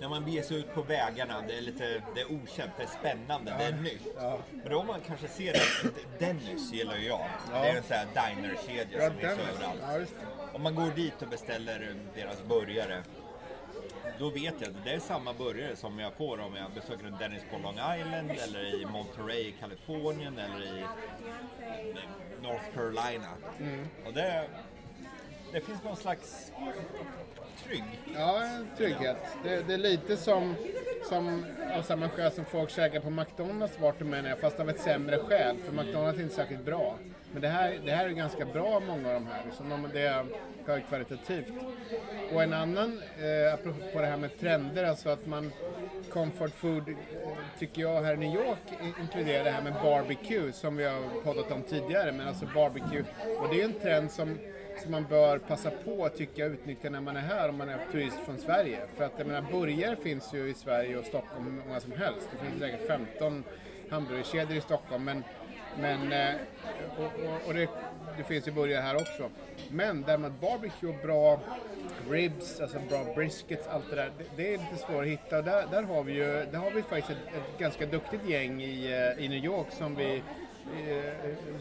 när 0.00 0.08
man 0.08 0.24
beger 0.24 0.42
sig 0.42 0.56
ut 0.56 0.74
på 0.74 0.82
vägarna, 0.82 1.42
det 1.48 1.58
är 1.58 1.60
lite 1.60 2.02
det 2.14 2.20
är 2.20 2.32
okänt, 2.32 2.70
det 2.76 2.82
är 2.82 2.86
spännande, 2.86 3.54
det 3.58 3.64
är 3.64 3.72
nytt. 3.72 4.06
Ja. 4.16 4.38
Men 4.50 4.70
då 4.70 4.78
om 4.80 4.86
man 4.86 5.00
kanske 5.06 5.28
ser 5.28 5.52
det, 5.52 5.90
Dennis 6.18 6.72
gillar 6.72 6.96
ju 6.96 7.06
jag. 7.06 7.26
Det 7.50 7.56
är 7.56 7.76
en 7.76 7.82
sån 7.82 7.96
här 7.96 8.06
dinerkedja 8.34 9.02
Ja, 9.02 9.08
som 9.10 9.18
finns 9.18 9.32
överallt. 9.32 9.80
ja, 9.82 9.98
det. 9.98 10.06
Om 10.56 10.62
man 10.62 10.74
går 10.74 10.90
dit 10.96 11.22
och 11.22 11.28
beställer 11.28 11.94
deras 12.14 12.42
burgare, 12.42 13.02
då 14.18 14.30
vet 14.30 14.54
jag 14.60 14.70
att 14.70 14.84
det 14.84 14.90
är 14.90 14.98
samma 14.98 15.32
burgare 15.32 15.76
som 15.76 15.98
jag 15.98 16.12
får 16.12 16.40
om 16.40 16.54
jag 16.54 16.70
besöker 16.70 17.06
en 17.06 17.16
Dennis 17.18 17.42
på 17.50 17.58
Long 17.58 17.74
Island 17.74 18.30
eller 18.30 18.82
i 18.82 18.86
Monterey 18.86 19.48
i 19.48 19.54
Kalifornien 19.60 20.38
eller 20.38 20.66
i 20.78 20.84
North 22.42 22.64
Carolina. 22.74 23.28
Mm. 23.60 23.86
Och 24.06 24.12
det, 24.12 24.44
det 25.52 25.60
finns 25.60 25.84
någon 25.84 25.96
slags 25.96 26.52
trygg. 27.64 27.84
Ja, 28.14 28.42
trygghet. 28.76 29.16
Det, 29.42 29.66
det 29.66 29.74
är 29.74 29.78
lite 29.78 30.16
som, 30.16 30.54
som 31.08 31.46
av 31.76 31.82
samma 31.82 32.08
skäl 32.08 32.32
som 32.32 32.44
folk 32.44 32.70
käkar 32.70 33.00
på 33.00 33.10
McDonalds 33.10 33.80
vart 33.80 33.98
de 33.98 34.14
än 34.14 34.26
är, 34.26 34.36
fast 34.36 34.60
av 34.60 34.70
ett 34.70 34.80
sämre 34.80 35.18
skäl. 35.18 35.56
För 35.64 35.72
McDonalds 35.72 36.18
är 36.18 36.22
inte 36.22 36.34
särskilt 36.34 36.64
bra. 36.64 36.96
Men 37.32 37.42
det 37.42 37.48
här, 37.48 37.80
det 37.84 37.90
här 37.90 38.04
är 38.04 38.10
ganska 38.10 38.44
bra, 38.44 38.80
många 38.80 39.08
av 39.08 39.14
de 39.14 39.26
här. 39.26 39.42
Liksom 39.44 39.68
de, 39.68 39.88
det 39.92 40.00
är 40.00 40.26
högkvalitativt. 40.66 41.52
Och 42.32 42.42
en 42.42 42.52
annan, 42.52 43.02
eh, 43.18 43.54
apropå 43.54 44.00
det 44.00 44.06
här 44.06 44.16
med 44.16 44.40
trender, 44.40 44.84
alltså 44.84 45.08
att 45.08 45.26
man 45.26 45.52
comfort 46.12 46.50
food, 46.50 46.88
eh, 46.88 46.94
tycker 47.58 47.82
jag 47.82 48.02
här 48.02 48.14
i 48.14 48.16
New 48.16 48.34
York 48.34 48.94
inkluderar 49.00 49.44
det 49.44 49.50
här 49.50 49.62
med 49.62 49.74
barbecue 49.82 50.52
som 50.52 50.76
vi 50.76 50.84
har 50.84 51.22
poddat 51.24 51.52
om 51.52 51.62
tidigare. 51.62 52.12
Men 52.12 52.28
alltså 52.28 52.46
barbecue, 52.54 53.04
och 53.40 53.48
det 53.48 53.60
är 53.60 53.64
en 53.64 53.72
trend 53.72 54.10
som 54.10 54.38
som 54.82 54.90
man 54.90 55.04
bör 55.04 55.38
passa 55.38 55.70
på 55.70 56.04
att 56.04 56.16
tycka 56.16 56.46
utnyttja 56.46 56.90
när 56.90 57.00
man 57.00 57.16
är 57.16 57.20
här 57.20 57.48
om 57.48 57.56
man 57.56 57.68
är 57.68 57.78
turist 57.92 58.16
från 58.24 58.38
Sverige. 58.38 58.78
För 58.96 59.04
att 59.04 59.12
jag 59.16 59.26
menar, 59.26 59.42
burgare 59.52 59.96
finns 59.96 60.34
ju 60.34 60.48
i 60.50 60.54
Sverige 60.54 60.98
och 60.98 61.04
Stockholm 61.04 61.44
hur 61.44 61.68
många 61.68 61.80
som 61.80 61.92
helst. 61.92 62.28
Det 62.32 62.46
finns 62.46 62.60
säkert 62.60 62.86
15 62.86 63.44
hamburgerkedjor 63.90 64.58
i 64.58 64.60
Stockholm. 64.60 65.04
Men, 65.04 65.24
men, 65.80 66.12
eh, 66.12 66.34
och, 66.98 67.04
och, 67.04 67.48
och 67.48 67.54
det, 67.54 67.68
det 68.16 68.24
finns 68.24 68.48
ju 68.48 68.52
burgare 68.52 68.80
här 68.80 68.94
också. 68.94 69.30
Men 69.70 70.02
däremot 70.02 70.40
barbecue 70.40 70.88
och 70.88 71.06
bra 71.06 71.40
ribs, 72.10 72.60
alltså 72.60 72.78
bra 72.88 73.14
briskets, 73.14 73.66
allt 73.68 73.90
det 73.90 73.96
där. 73.96 74.10
Det, 74.18 74.24
det 74.36 74.54
är 74.54 74.58
lite 74.58 74.76
svårt 74.76 75.02
att 75.02 75.06
hitta. 75.06 75.38
Och 75.38 75.44
där, 75.44 75.66
där 75.70 75.82
har 75.82 76.04
vi 76.04 76.12
ju 76.12 76.24
där 76.24 76.58
har 76.58 76.70
vi 76.70 76.82
faktiskt 76.82 77.10
ett, 77.10 77.34
ett 77.34 77.58
ganska 77.58 77.86
duktigt 77.86 78.28
gäng 78.28 78.62
i, 78.62 78.86
eh, 79.16 79.24
i 79.24 79.28
New 79.28 79.44
York 79.44 79.66
som 79.70 79.94
vi 79.94 80.22
eh, 80.88 81.12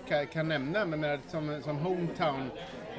kan, 0.07 0.27
kan 0.27 0.47
nämna. 0.47 0.85
Men 0.85 0.99
menar, 0.99 1.19
som, 1.27 1.61
som 1.63 1.77
Hometown 1.77 2.49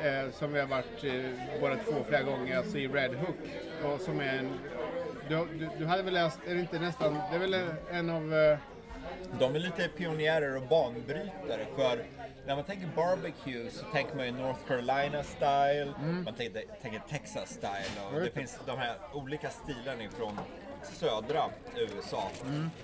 eh, 0.03 0.31
som 0.33 0.53
vi 0.53 0.61
har 0.61 0.67
varit 0.67 1.05
eh, 1.05 1.61
båda 1.61 1.77
två 1.77 2.05
flera 2.09 2.23
gånger, 2.23 2.59
alltså 2.59 2.79
i 2.79 2.89
Red 2.89 3.15
Hook. 3.15 3.37
Och 3.85 4.01
som 4.01 4.21
är 4.21 4.39
en, 4.39 4.51
du, 5.29 5.47
du, 5.59 5.69
du 5.79 5.87
hade 5.87 6.03
väl 6.03 6.15
läst, 6.15 6.39
är 6.47 6.55
det 6.55 6.61
inte 6.61 6.79
nästan, 6.79 7.15
det 7.31 7.37
är 7.37 7.41
väl 7.41 7.57
en 7.91 8.11
av 8.11 8.35
eh, 8.35 8.59
de 9.39 9.55
är 9.55 9.59
lite 9.59 9.89
pionjärer 9.89 10.57
och 10.57 10.63
banbrytare 10.63 11.67
för 11.77 12.05
när 12.47 12.55
man 12.57 12.65
tänker 12.65 12.87
barbecue 12.97 13.71
så 13.71 13.85
tänker 13.85 14.17
man 14.17 14.27
ju 14.27 14.33
North 14.33 14.61
Carolina 14.69 15.23
style, 15.23 15.93
man 16.25 16.35
tänker, 16.35 16.65
tänker 16.83 17.03
Texas 17.09 17.49
style 17.51 18.07
och 18.15 18.21
det 18.21 18.31
finns 18.31 18.59
de 18.67 18.79
här 18.79 18.97
olika 19.13 19.51
stilarna 19.51 20.03
ifrån 20.05 20.39
södra 20.83 21.43
USA. 21.77 22.29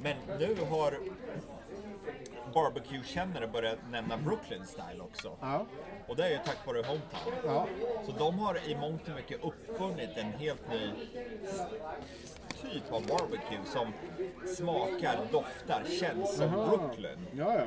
Men 0.02 0.16
nu 0.38 0.56
har 0.70 0.94
barbecue-kännare 2.54 3.46
börjat 3.46 3.78
nämna 3.90 4.16
Brooklyn 4.16 4.66
style 4.66 5.00
också. 5.00 5.36
ja, 5.40 5.66
Och 6.08 6.16
det 6.16 6.24
är 6.26 6.30
ju 6.30 6.38
tack 6.44 6.66
vare 6.66 6.76
Hometown. 6.82 7.32
ja, 7.44 7.66
Så 8.06 8.12
de 8.12 8.38
har 8.38 8.68
i 8.68 8.76
mångt 8.76 9.08
och 9.08 9.14
mycket 9.14 9.44
uppfunnit 9.44 10.10
en 10.16 10.32
helt 10.32 10.68
ny 10.70 10.90
typ 12.62 12.92
av 12.92 13.06
barbecue 13.06 13.64
som 13.66 13.92
smakar, 14.56 15.18
doftar, 15.32 15.82
känns 16.00 16.36
som 16.36 16.50
Brooklyn. 16.50 17.26
ja, 17.32 17.54
ja. 17.54 17.64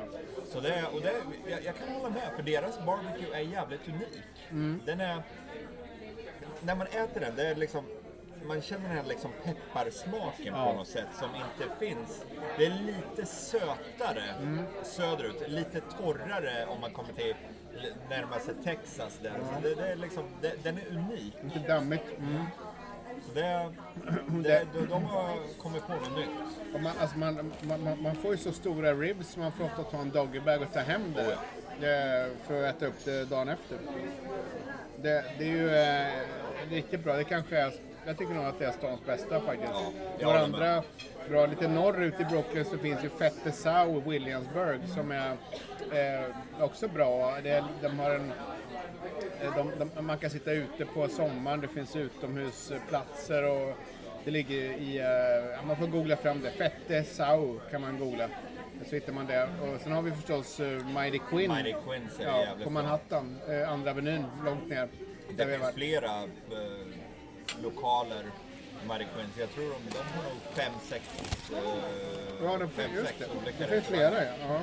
Så 0.52 0.60
det, 0.60 0.84
och 0.92 1.00
det, 1.00 1.12
jag, 1.50 1.64
jag 1.64 1.76
kan 1.76 1.88
hålla 1.88 2.10
med, 2.10 2.28
för 2.36 2.42
deras 2.42 2.78
barbecue 2.86 3.34
är 3.36 3.40
jävligt 3.40 3.88
unik. 3.88 4.80
Den 4.86 5.00
är... 5.00 5.22
När 6.60 6.74
man 6.76 6.86
äter 6.86 7.20
den, 7.20 7.36
det 7.36 7.48
är 7.48 7.54
liksom... 7.54 7.84
Man 8.46 8.62
känner 8.62 8.88
den 8.88 8.96
här 8.96 9.04
liksom 9.04 9.30
pepparsmaken 9.44 10.54
Ja. 10.54 10.70
på 10.70 10.78
något 10.78 10.88
sätt 10.88 11.06
som 11.18 11.28
inte 11.34 11.74
finns. 11.78 12.24
Det 12.58 12.66
är 12.66 12.70
lite 12.86 13.26
sötare 13.26 14.24
söderut, 14.82 15.48
lite 15.48 15.80
torrare 15.80 16.66
om 16.66 16.80
man 16.80 16.92
kommer 16.92 17.12
till 17.12 17.34
närmare 18.10 18.40
sig 18.40 18.54
Texas 18.64 19.18
där. 19.22 19.32
Så 19.54 19.60
det, 19.68 19.74
det 19.74 19.88
är 19.88 19.96
liksom, 19.96 20.24
det, 20.40 20.64
den 20.64 20.78
är 20.78 20.86
unik. 20.96 21.34
Lite 21.54 21.68
dammigt. 21.68 22.04
Mm. 22.18 22.44
Det, 23.34 23.70
det, 24.42 24.66
de, 24.74 24.86
de 24.86 25.04
har 25.04 25.58
kommit 25.58 25.86
på 25.86 25.92
något 25.92 26.16
nytt. 26.16 26.82
Man, 26.82 26.92
alltså 27.00 27.18
man, 27.18 27.52
man, 27.62 28.02
man, 28.02 28.14
får 28.14 28.30
ju 28.30 28.36
så 28.36 28.52
stora 28.52 28.94
ribs 28.94 29.28
så 29.28 29.40
man 29.40 29.52
får 29.52 29.64
ofta 29.64 29.82
ta 29.82 29.98
en 29.98 30.10
doggybag 30.10 30.62
och 30.62 30.72
ta 30.72 30.80
hem 30.80 31.12
det, 31.14 31.26
Oh 31.26 31.38
det 31.80 32.30
för 32.46 32.64
att 32.64 32.76
äta 32.76 32.86
upp 32.86 33.04
det 33.04 33.24
dagen 33.24 33.48
efter. 33.48 33.78
Det, 35.02 35.24
det 35.38 35.44
är 35.44 35.48
ju 35.48 35.76
eh, 35.76 36.70
riktigt 36.70 37.04
bra. 37.04 37.16
Det 37.16 37.24
kanske 37.24 37.58
är, 37.58 37.72
jag 38.06 38.18
tycker 38.18 38.34
nog 38.34 38.44
att 38.44 38.58
det 38.58 38.64
är 38.64 38.72
stans 38.72 39.06
bästa 39.06 39.40
faktiskt. 39.40 39.72
Ja, 40.18 40.26
Några 40.26 40.40
andra 40.40 40.82
bra, 41.28 41.46
lite 41.46 41.68
norrut 41.68 42.20
i 42.20 42.24
Brooklyn 42.24 42.64
så 42.64 42.78
finns 42.78 43.04
ju 43.04 43.08
Fette 43.08 43.52
Sau 43.52 43.98
i 43.98 44.10
Williamsburg 44.10 44.80
som 44.94 45.12
är 45.12 45.30
eh, 45.92 46.64
också 46.64 46.88
bra. 46.88 47.38
Det 47.42 47.64
de 47.82 47.98
har 47.98 48.10
en 48.10 48.32
De, 49.56 49.72
de, 49.78 50.04
man 50.04 50.18
kan 50.18 50.30
sitta 50.30 50.52
ute 50.52 50.84
på 50.84 51.08
sommaren, 51.08 51.60
det 51.60 51.68
finns 51.68 51.96
utomhusplatser 51.96 53.50
och 53.50 53.76
det 54.24 54.30
ligger 54.30 54.56
i, 54.56 54.98
eh, 54.98 55.04
ja, 55.56 55.62
man 55.66 55.76
får 55.76 55.86
googla 55.86 56.16
fram 56.16 56.40
det, 56.40 56.50
Fette 56.50 57.04
Sau 57.04 57.60
kan 57.70 57.80
man 57.80 57.98
googla. 57.98 58.28
Så 58.86 58.94
hittar 58.94 59.12
man 59.12 59.26
det. 59.26 59.42
Och 59.42 59.80
sen 59.80 59.92
har 59.92 60.02
vi 60.02 60.12
förstås 60.12 60.60
uh, 60.60 60.66
Mighty 60.86 61.18
Quinn 61.18 61.52
Mighty 61.52 61.74
Quinns 61.88 62.20
är 62.20 62.24
ja, 62.24 62.46
på. 62.64 62.70
Manhattan, 62.70 63.38
eh, 63.48 63.72
andra 63.72 63.90
avenyn, 63.90 64.24
långt 64.44 64.68
ner. 64.68 64.88
Det 65.36 65.46
finns 65.46 65.74
flera 65.74 66.22
eh, 66.22 67.62
lokaler 67.62 68.24
Mighty 68.88 69.04
Quinns. 69.14 69.36
Jag 69.38 69.50
tror 69.50 69.64
de, 69.64 69.90
de 69.90 69.98
har 70.16 70.22
nog 70.30 70.38
fem, 70.54 70.72
sex, 70.88 71.04
eh, 71.52 71.58
Ja, 72.44 72.58
det, 72.58 72.68
fem, 72.68 72.90
just 72.94 73.06
sex 73.06 73.18
det. 73.18 73.26
olika 73.42 73.58
Det 73.58 73.66
finns 73.66 73.84
flera 73.86 74.24
ja. 74.24 74.30
ja. 74.48 74.60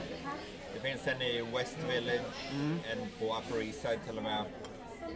Det 0.74 0.80
finns 0.90 1.08
en 1.08 1.22
i 1.22 1.42
West 1.58 1.78
Village, 1.90 2.22
Mm. 2.52 2.80
en 2.92 2.98
på 3.20 3.36
Upper 3.38 3.62
East 3.68 3.82
Side 3.82 4.00
till 4.08 4.18
och 4.18 4.24
med. 4.24 4.44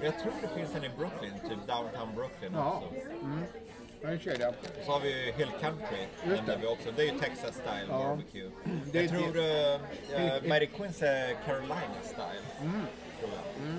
Jag 0.03 0.19
tror 0.19 0.31
det 0.41 0.47
finns 0.59 0.75
en 0.75 0.83
i 0.83 0.89
Brooklyn, 0.97 1.33
typ 1.49 1.67
downtown 1.67 2.15
Brooklyn 2.15 2.51
Ja. 2.55 2.83
också. 2.85 4.19
Kedja. 4.23 4.53
Så 4.85 4.91
har 4.91 4.99
vi 4.99 5.25
ju 5.25 5.31
Hill 5.31 5.51
Country, 5.61 6.05
Just 6.29 6.45
det. 6.45 6.57
vi 6.61 6.67
också. 6.67 6.91
Det 6.95 7.01
är 7.01 7.13
ju 7.13 7.19
Texas 7.19 7.55
style 7.55 7.85
Ja. 7.89 7.97
barbecue. 7.97 8.51
Det 8.91 9.01
jag 9.01 9.09
tror 9.09 9.33
det- 9.33 9.79
uh, 10.17 10.41
Mighty 10.49 10.65
Quinns 10.65 11.01
är 11.01 11.35
Carolina 11.45 11.95
style. 12.03 12.45
Mm. 12.61 12.81
Tror 13.19 13.31
jag. 13.31 13.75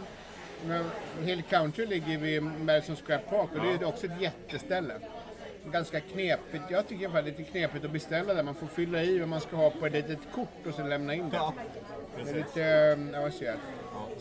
Men 0.66 0.90
Hill 1.26 1.42
Country 1.42 1.87
ligger 1.87 2.18
vid 2.18 2.42
Madison 2.42 2.97
Square 2.97 3.18
Park 3.30 3.49
och 3.54 3.62
det 3.62 3.68
är 3.73 3.85
också 3.85 4.06
ett 4.06 4.21
jätteställe. 4.21 4.95
Ganska 5.73 6.00
knepigt, 6.00 6.64
jag 6.70 6.88
tycker 6.88 7.02
i 7.02 7.06
alla 7.06 7.14
fall 7.14 7.25
lite 7.25 7.42
knepigt 7.42 7.85
att 7.85 7.90
beställa 7.90 8.35
där. 8.35 8.42
Man 8.42 8.54
får 8.54 8.66
fylla 8.66 9.02
i 9.02 9.18
vad 9.18 9.28
man 9.28 9.40
ska 9.40 9.56
ha 9.56 9.70
på 9.70 9.87
ett 9.87 9.92
litet 9.92 10.18
kort 10.35 10.66
och 10.68 10.75
sen 10.75 10.88
lämna 10.88 11.14
in 11.14 11.30
det. 11.30 11.37
Ja, 11.37 11.54
Det 12.25 12.30
är 12.30 12.35
lite 12.35 12.64
eh, 13.12 13.18
avancerat. 13.20 13.56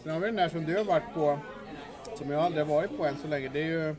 Sen 0.04 0.12
har 0.14 0.20
vi 0.20 0.26
den 0.26 0.36
där 0.36 0.50
som 0.50 0.66
du 0.66 0.78
har 0.78 0.84
varit 0.84 1.14
på, 1.14 1.40
som 2.18 2.32
jag 2.32 2.42
aldrig 2.42 2.66
har 2.66 2.76
varit 2.76 2.98
på 2.98 3.06
än 3.06 3.18
så 3.18 3.28
länge. 3.28 3.50
Det 3.54 3.60
är 3.60 3.66
ju 3.66 3.90
eh, 3.90 3.96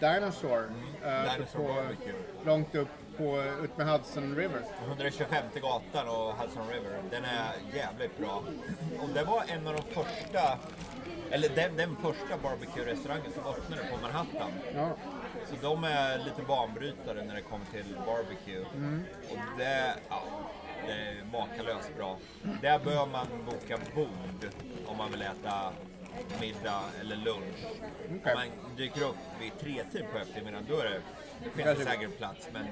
Dinosaur. 0.00 0.70
eh, 1.04 1.32
Dinosaur 1.34 1.66
på, 1.66 1.74
Barbecue. 1.74 2.14
långt 2.44 2.74
upp 2.74 2.88
på, 3.16 3.42
ut 3.64 3.76
med 3.76 3.86
Hudson 3.88 4.36
River. 4.36 4.60
125 4.86 5.44
gatan 5.62 6.08
och 6.08 6.32
Hudson 6.34 6.68
River. 6.68 6.98
Den 7.10 7.24
är 7.24 7.76
jävligt 7.76 8.18
bra. 8.18 8.42
Och 9.02 9.08
det 9.14 9.24
var 9.24 9.42
en 9.48 9.66
av 9.66 9.74
de 9.74 9.82
första, 9.82 10.58
eller 11.30 11.48
den, 11.48 11.76
den 11.76 11.96
första 11.96 12.36
barbecue-restaurangen 12.42 13.32
som 13.34 13.44
öppnade 13.46 13.82
på 13.90 13.96
Manhattan. 14.02 14.50
Ja. 14.74 14.90
Så 15.46 15.54
de 15.62 15.84
är 15.84 16.18
lite 16.18 16.42
banbrytare 16.42 17.24
när 17.24 17.34
det 17.34 17.42
kommer 17.42 17.66
till 17.66 17.96
barbecue. 18.06 18.64
Och 19.30 19.58
det, 19.58 19.94
ja, 20.08 20.22
det 20.86 20.92
är 20.92 21.24
makalöst 21.32 21.96
bra. 21.96 22.18
Där 22.62 22.78
bör 22.78 23.06
man 23.06 23.26
boka 23.46 23.78
bord 23.94 24.50
om 24.86 24.96
man 24.96 25.10
vill 25.10 25.22
äta 25.22 25.72
middag 26.40 26.82
eller 27.00 27.16
lunch. 27.16 27.66
Okej. 28.04 28.34
Om 28.34 28.34
man 28.34 28.76
dyker 28.76 29.02
upp 29.02 29.16
vid 29.40 29.58
tretid 29.58 30.04
på 30.12 30.18
eftermiddagen, 30.18 30.66
då 30.68 30.78
är 30.78 30.84
det, 30.84 31.00
finns 31.50 31.78
det 31.78 31.84
säkert 31.84 32.18
plats. 32.18 32.48
Men 32.52 32.66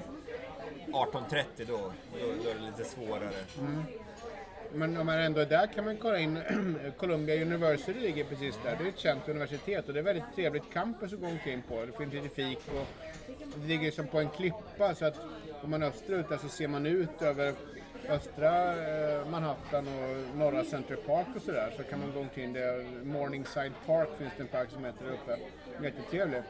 18.30 0.93 1.43
då, 1.57 1.77
då, 1.77 1.93
då 2.43 2.49
är 2.49 2.55
det 2.55 2.61
lite 2.61 2.83
svårare. 2.83 3.43
Men 4.73 4.97
om 4.97 5.05
man 5.05 5.19
ändå 5.19 5.41
är 5.41 5.45
där 5.45 5.67
kan 5.67 5.85
man 5.85 5.97
kolla 5.97 6.19
in 6.19 6.39
Columbia 6.97 7.41
University 7.41 7.99
ligger 7.99 8.23
precis 8.23 8.59
där. 8.63 8.75
Det 8.79 8.83
är 8.83 8.89
ett 8.89 8.99
känt 8.99 9.29
universitet 9.29 9.87
och 9.87 9.93
det 9.93 9.99
är 9.99 10.03
väldigt 10.03 10.35
trevligt 10.35 10.73
campus 10.73 11.13
att 11.13 11.19
gå 11.19 11.27
omkring 11.27 11.61
på. 11.61 11.85
Det 11.85 11.91
finns 11.97 12.13
lite 12.13 12.29
fik 12.29 12.59
och 12.67 12.87
det 13.55 13.67
ligger 13.67 13.91
som 13.91 14.07
på 14.07 14.19
en 14.19 14.29
klippa 14.29 14.95
så 14.95 15.05
att 15.05 15.19
om 15.61 15.69
man 15.69 15.83
österut 15.83 16.29
där 16.29 16.37
så 16.37 16.49
ser 16.49 16.67
man 16.67 16.85
ut 16.85 17.21
över 17.21 17.53
östra 18.09 18.73
eh, 18.73 19.29
Manhattan 19.29 19.87
och 19.87 20.37
norra 20.37 20.63
Central 20.63 20.97
Park 20.97 21.27
och 21.35 21.41
sådär. 21.41 21.73
Så 21.77 21.83
kan 21.83 21.99
man 21.99 22.11
gå 22.13 22.19
omkring 22.19 22.53
där. 22.53 22.85
Morningside 23.03 23.73
Park 23.85 24.09
finns 24.17 24.31
det 24.37 24.43
en 24.43 24.47
park 24.47 24.69
som 24.71 24.85
heter 24.85 25.05
där 25.05 25.13
uppe. 25.13 25.37
Jättetrevlig. 25.83 26.41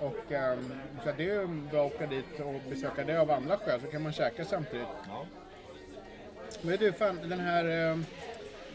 Och 0.00 0.32
um, 0.32 0.72
så 1.04 1.12
det 1.16 1.30
är 1.30 1.70
bra 1.70 1.86
att 1.86 1.94
åka 1.94 2.06
dit 2.06 2.40
och 2.40 2.70
besöka 2.70 3.04
det 3.04 3.20
av 3.20 3.30
andra 3.30 3.56
skäl 3.56 3.80
så 3.80 3.86
kan 3.86 4.02
man 4.02 4.12
käka 4.12 4.44
samtidigt. 4.44 4.86
Ja. 5.08 5.26
Men 6.62 6.76
du, 6.78 6.92
fan, 6.92 7.18
den 7.28 7.40
här... 7.40 7.90
eh, 7.92 7.98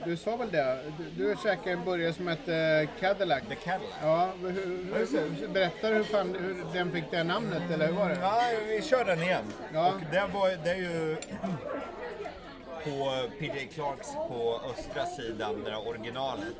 Du 0.05 0.17
sa 0.17 0.35
väl 0.35 0.51
det? 0.51 0.79
Du, 0.97 1.27
du 1.27 1.35
käkade 1.43 1.71
en 1.71 1.85
burgare 1.85 2.13
som 2.13 2.27
hette 2.27 2.87
Cadillac. 2.99 3.41
The 3.49 3.55
Cadillac. 3.55 3.93
Ja, 4.01 4.29
hur, 4.41 4.51
hur, 4.51 5.47
berätta 5.47 5.87
hur, 5.87 6.03
fan, 6.03 6.35
hur 6.39 6.65
den 6.73 6.91
fick 6.91 7.03
det 7.11 7.23
namnet, 7.23 7.63
eller 7.73 7.87
hur 7.87 7.93
var 7.93 8.09
det? 8.09 8.17
Ja, 8.21 8.41
vi 8.67 8.81
kör 8.81 9.05
den 9.05 9.21
igen. 9.23 9.43
Ja. 9.73 9.87
Och 9.93 10.01
det, 10.11 10.23
var, 10.33 10.49
det 10.63 10.69
är 10.71 10.75
ju 10.75 11.15
på 12.83 13.29
PJ 13.39 13.67
Clarks 13.73 14.13
på 14.13 14.61
östra 14.71 15.05
sidan, 15.05 15.63
det 15.63 15.69
där 15.69 15.87
originalet. 15.87 16.55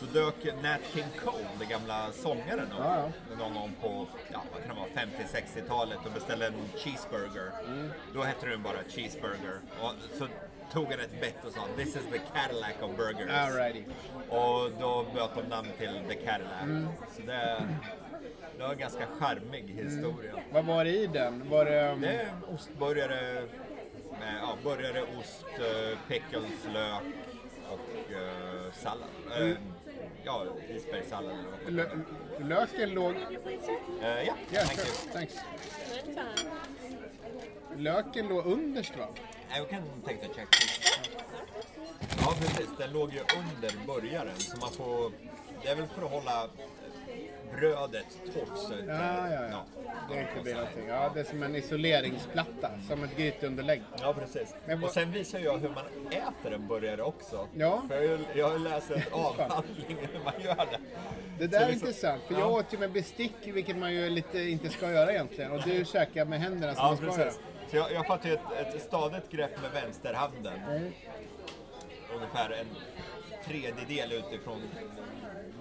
Då 0.00 0.06
dök 0.20 0.44
Nat 0.62 0.80
King 0.94 1.04
Cole, 1.24 1.48
den 1.58 1.68
gamla 1.68 2.12
sångaren, 2.12 2.60
upp 2.72 2.78
Ja, 2.78 3.10
någon 3.38 3.54
gång 3.54 3.72
på 3.82 4.06
ja, 4.32 4.42
vad 4.52 4.64
kan 4.64 4.74
det 4.74 4.80
vara, 4.80 5.06
50-60-talet 5.06 5.98
och 6.06 6.12
beställde 6.12 6.46
en 6.46 6.54
cheeseburger. 6.76 7.50
Mm. 7.66 7.90
Då 8.14 8.22
hette 8.22 8.46
den 8.46 8.62
bara 8.62 8.76
cheeseburger. 8.88 9.58
Och 9.82 9.92
så 10.18 10.26
tog 10.72 10.84
han 10.84 11.00
ett 11.00 11.20
bett 11.20 11.44
och 11.44 11.52
sa 11.52 11.60
“This 11.76 11.88
is 11.88 12.02
the 12.12 12.18
Cadillac 12.34 12.74
of 12.82 12.96
burgers”. 12.96 13.30
Alrighty. 13.30 13.84
Och 14.28 14.70
då 14.80 15.06
bytte 15.14 15.42
de 15.42 15.48
namn 15.48 15.68
till 15.78 16.00
The 16.08 16.14
Cadillac. 16.14 16.62
Mm. 16.62 16.88
Så 17.16 17.22
det, 17.22 17.62
det 18.56 18.62
var 18.62 18.72
en 18.72 18.78
ganska 18.78 19.06
charmig 19.20 19.62
historia. 19.82 20.32
Vad 20.52 20.64
var 20.64 20.84
det 20.84 20.90
i 20.90 21.06
den? 21.06 21.50
Var 21.50 21.64
det... 21.64 21.92
um, 21.92 22.00
Det 22.00 22.28
ostburgare, 22.54 23.46
med, 24.20 24.34
ja, 24.42 24.56
burgare, 24.62 25.02
ost, 25.02 25.44
eh, 25.58 25.98
pickles, 26.08 26.64
lök 26.72 27.02
och 27.70 28.12
eh, 28.12 28.72
sallad. 28.72 29.08
Eh, 29.50 29.56
ja, 30.26 30.44
isbergssallad 30.68 31.32
eller 31.66 31.84
det 31.86 32.44
lö, 32.44 32.48
löken 32.48 32.90
låg... 32.90 33.14
Eh, 33.14 34.22
Ja, 34.22 34.34
Yeah, 34.52 34.66
thank 34.66 34.78
you. 34.78 34.86
sure. 34.86 35.12
Thanks. 35.12 35.34
Löken 37.76 38.28
låg 38.28 38.46
underst 38.46 38.96
va? 38.98 39.06
Jag 39.56 39.68
kan 39.70 39.82
tänka 40.06 40.26
check. 40.26 40.48
Ja, 42.18 42.34
precis. 42.40 42.68
Den 42.78 42.92
låg 42.92 43.12
ju 43.12 43.20
under 43.20 43.86
burgaren 43.86 44.36
så 44.38 44.56
man 44.56 44.70
får... 44.70 45.12
Det 45.62 45.68
är 45.68 45.74
väl 45.76 45.86
för 45.86 46.02
att 46.04 46.10
hålla 46.10 46.48
brödet 47.56 48.06
torrt 48.34 48.58
så 48.58 48.72
att, 48.72 48.78
Ja, 48.86 49.30
ja, 49.32 49.48
ja. 49.50 49.64
Det 50.10 50.20
inte 50.20 50.42
blir 50.42 50.54
någonting. 50.54 50.88
Ja, 50.88 51.10
det 51.14 51.20
är 51.20 51.24
som 51.24 51.42
en 51.42 51.56
isoleringsplatta, 51.56 52.70
som 52.88 53.04
ett 53.04 53.16
grytunderlägg. 53.16 53.82
Ja, 54.00 54.12
precis. 54.18 54.54
Men 54.66 54.84
Och 54.84 54.90
sen 54.90 55.12
visar 55.12 55.38
jag 55.38 55.58
hur 55.58 55.68
man 55.68 55.84
äter 56.10 56.52
en 56.54 56.66
burgare 56.66 57.02
också. 57.02 57.48
Ja. 57.54 57.82
För 57.88 57.94
jag, 57.94 58.08
har 58.10 58.18
ju- 58.18 58.24
jag 58.40 58.60
läst 58.60 58.90
en 58.90 59.02
avhandling 59.12 59.96
hur 60.12 60.24
man 60.24 60.32
gör 60.44 60.56
det. 60.56 60.78
Det 61.38 61.46
där 61.46 61.58
Så 61.58 61.64
är 61.64 61.68
liksom- 61.68 61.88
intressant, 61.88 62.22
för 62.22 62.34
Ja. 62.34 62.40
jag 62.40 62.52
åt 62.52 62.72
ju 62.74 62.78
med 62.78 62.92
bestick, 62.92 63.34
vilket 63.44 63.76
man 63.76 63.92
ju 63.94 64.10
lite 64.10 64.40
inte 64.40 64.68
ska 64.68 64.90
göra 64.90 65.10
egentligen. 65.12 65.52
Och 65.52 65.62
du 65.62 65.84
käkar 65.84 66.24
med 66.24 66.40
händerna 66.40 66.74
som 66.74 66.82
Ja, 66.84 66.88
man 66.88 66.96
ska 66.96 67.06
göra. 67.06 67.30
precis. 67.30 67.40
Så 67.70 67.76
jag, 67.76 67.92
jag 67.92 68.06
fattar 68.06 68.28
ju 68.28 68.34
ett, 68.34 68.74
ett 68.74 68.82
stadigt 68.82 69.30
grepp 69.30 69.62
med 69.62 69.82
vänsterhanden. 69.82 70.60
Mm. 70.70 70.92
Ungefär 72.16 72.50
en 72.50 72.66
tredjedel 73.44 74.12
utifrån 74.12 74.62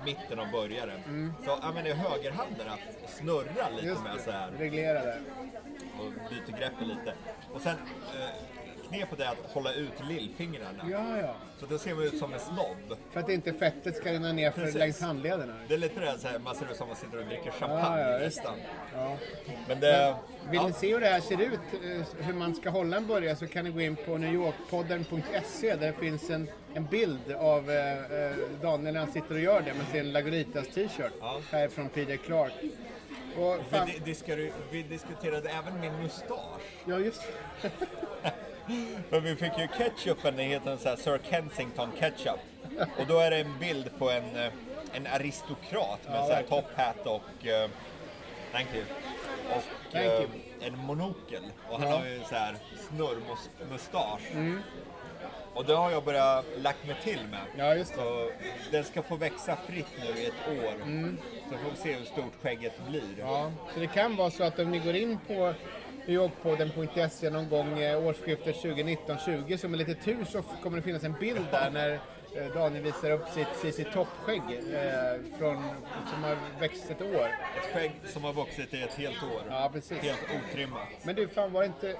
mitten 0.05 0.39
av 0.39 0.51
burgaren. 0.51 1.33
Så 1.45 1.51
använder 1.51 1.91
jag 1.91 1.97
högerhanden 1.97 2.67
att 2.69 3.09
snurra 3.09 3.43
lite 3.69 3.71
Mm. 3.71 3.85
Just 3.85 4.03
med 4.03 4.21
så 4.21 4.31
här 4.31 4.51
Reglera 4.57 5.01
det. 5.05 5.19
och 5.99 6.11
byter 6.29 6.57
greppet 6.59 6.87
lite. 6.87 7.13
Och 7.53 7.61
sen 7.61 7.75
eh, 8.19 8.29
knepet 8.89 9.19
är 9.19 9.25
att 9.25 9.51
hålla 9.53 9.73
ut 9.73 9.93
lillfingrarna. 10.09 10.85
Ja, 10.91 11.17
ja. 11.17 11.35
Så 11.59 11.65
då 11.65 11.77
ser 11.77 11.95
man 11.95 12.03
ut 12.03 12.17
som 12.17 12.33
en 12.33 12.39
snobb. 12.39 12.97
För 13.11 13.19
att 13.19 13.29
inte 13.29 13.53
fettet 13.53 13.97
ska 13.97 14.11
rinna 14.11 14.31
ner 14.31 14.51
för 14.51 14.71
längs 14.71 15.01
handlederna. 15.01 15.53
Det 15.67 15.73
är 15.73 15.77
lite 15.77 15.99
det 15.99 16.05
här, 16.05 16.17
så 16.17 16.27
här, 16.27 16.39
man 16.39 16.55
ser 16.55 16.71
ut 16.71 16.77
som 16.77 16.87
man 16.87 16.95
sitter 16.97 17.17
och 17.19 17.25
dricker 17.25 17.45
Ja, 17.45 17.51
champagne 17.51 18.01
ja, 18.01 18.19
just 18.19 18.37
nästan. 18.37 18.55
Ja. 18.95 19.17
Men 19.67 19.79
det... 19.79 20.15
Vill 20.49 20.59
ja. 20.61 20.67
ni 20.67 20.73
se 20.73 20.93
hur 20.93 20.99
det 20.99 21.07
här 21.07 21.21
ser 21.21 21.41
ut, 21.41 21.59
eh, 21.83 22.25
hur 22.25 22.33
man 22.33 22.55
ska 22.55 22.69
hålla 22.69 22.97
en 22.97 23.07
burgare, 23.07 23.35
så 23.35 23.47
kan 23.47 23.65
ni 23.65 23.71
gå 23.71 23.81
in 23.81 23.95
på 23.95 24.17
newyorkpodden.se 24.17 25.75
där 25.75 25.87
det 25.87 25.93
finns 25.93 26.29
en, 26.29 26.49
en 26.73 26.85
bild 26.85 27.31
av 27.31 27.71
eh, 27.71 27.93
eh, 27.97 28.35
Daniel 28.61 28.93
när 28.93 28.99
han 28.99 29.11
sitter 29.11 29.35
och 29.35 29.41
gör 29.41 29.61
det 29.61 29.73
med 29.73 29.87
sin 29.91 30.11
Lagunitas 30.11 30.67
t-shirt. 30.67 31.13
Ja. 31.19 31.41
Här 31.51 31.67
från 31.67 31.89
PJ 31.89 32.17
Clark. 32.17 32.53
Och 33.37 33.59
fan, 33.69 33.89
Vi, 34.05 34.51
vi 34.71 34.83
diskuterade 34.83 35.49
även 35.49 35.79
min 35.79 36.01
mustasch. 36.01 36.61
ja, 36.85 36.99
just 36.99 37.21
För 39.09 39.19
vi 39.19 39.35
fick 39.35 39.57
ju 39.57 39.67
ketchupen, 39.77 40.35
den 40.35 40.45
heter 40.45 40.71
en 40.71 40.77
sån 40.77 40.89
här 40.89 40.95
Sir 40.95 41.19
Kensington 41.29 41.91
ketchup. 41.99 42.39
Och 42.99 43.07
då 43.07 43.19
är 43.19 43.31
det 43.31 43.37
en 43.37 43.59
bild 43.59 43.89
på 43.97 44.09
en, 44.09 44.35
eh, 44.35 44.51
en 44.93 45.07
aristokrat 45.07 45.99
med 46.07 46.15
Ja, 46.19 46.25
så 46.27 46.33
här 46.33 46.43
top 46.43 46.65
hat 46.77 47.05
och... 47.05 47.47
eh, 47.47 47.69
thank 48.51 48.67
you. 48.73 48.83
Och 49.55 49.95
you. 49.95 50.27
en 50.61 50.77
monokel. 50.77 51.43
Och 51.69 51.79
han 51.79 51.89
Ja. 51.89 51.97
har 51.97 52.05
ju 52.05 52.19
så 52.29 52.35
här 52.35 52.55
snurrmustasch. 52.89 54.31
Mm. 54.33 54.61
Och 55.53 55.65
det 55.65 55.73
har 55.75 55.91
jag 55.91 56.03
börjat 56.03 56.45
lagt 56.57 56.85
mig 56.87 56.95
till 57.03 57.19
med. 57.31 57.39
Ja, 57.57 57.75
just 57.75 57.91
det. 57.93 57.97
Så 58.01 58.29
den 58.71 58.83
ska 58.83 59.01
få 59.03 59.15
växa 59.15 59.57
fritt 59.67 59.87
nu 59.99 60.21
i 60.21 60.25
ett 60.25 60.47
år. 60.63 60.73
Så 61.51 61.57
får 61.57 61.69
vi 61.71 61.77
se 61.77 61.93
hur 61.93 62.05
stort 62.05 62.33
skägget 62.41 62.73
blir. 62.87 63.01
Mm. 63.03 63.19
Ja, 63.27 63.51
så 63.73 63.79
det 63.79 63.87
kan 63.87 64.15
vara 64.15 64.31
så 64.31 64.43
att 64.43 64.59
om 64.59 64.71
ni 64.71 64.79
går 64.79 64.95
in 64.95 65.19
på 65.27 65.53
newyorkpodden.se 66.07 67.29
någon 67.29 67.49
gång 67.49 67.79
eh, 67.79 68.05
årsskiftet 68.07 68.55
2019-20 68.63 69.57
så 69.57 69.67
med 69.69 69.77
lite 69.79 69.93
tur 69.93 70.25
så 70.25 70.41
kommer 70.41 70.77
det 70.77 70.83
finnas 70.83 71.03
en 71.03 71.13
bild 71.19 71.45
där 71.51 71.71
när 71.71 71.93
eh, 72.35 72.53
Daniel 72.53 72.83
visar 72.83 73.11
upp 73.11 73.27
sitt 73.29 73.47
CC 73.73 73.83
Topp-skägg 73.93 74.41
eh, 74.73 75.37
från, 75.39 75.63
som 76.13 76.23
har 76.23 76.37
växt 76.59 76.91
ett 76.91 77.01
år. 77.01 77.27
Ett 77.57 77.73
skägg 77.73 77.91
som 78.05 78.23
har 78.23 78.33
vuxit 78.33 78.73
i 78.73 78.81
ett 78.81 78.93
helt 78.93 79.23
år. 79.23 79.41
Ja, 79.49 79.69
precis. 79.73 79.97
Helt 79.97 80.19
otrimmat. 80.49 80.87
Men 81.03 81.15
du, 81.15 81.27
fan 81.27 81.51
var 81.53 81.61
det 81.61 81.67
inte, 81.67 81.95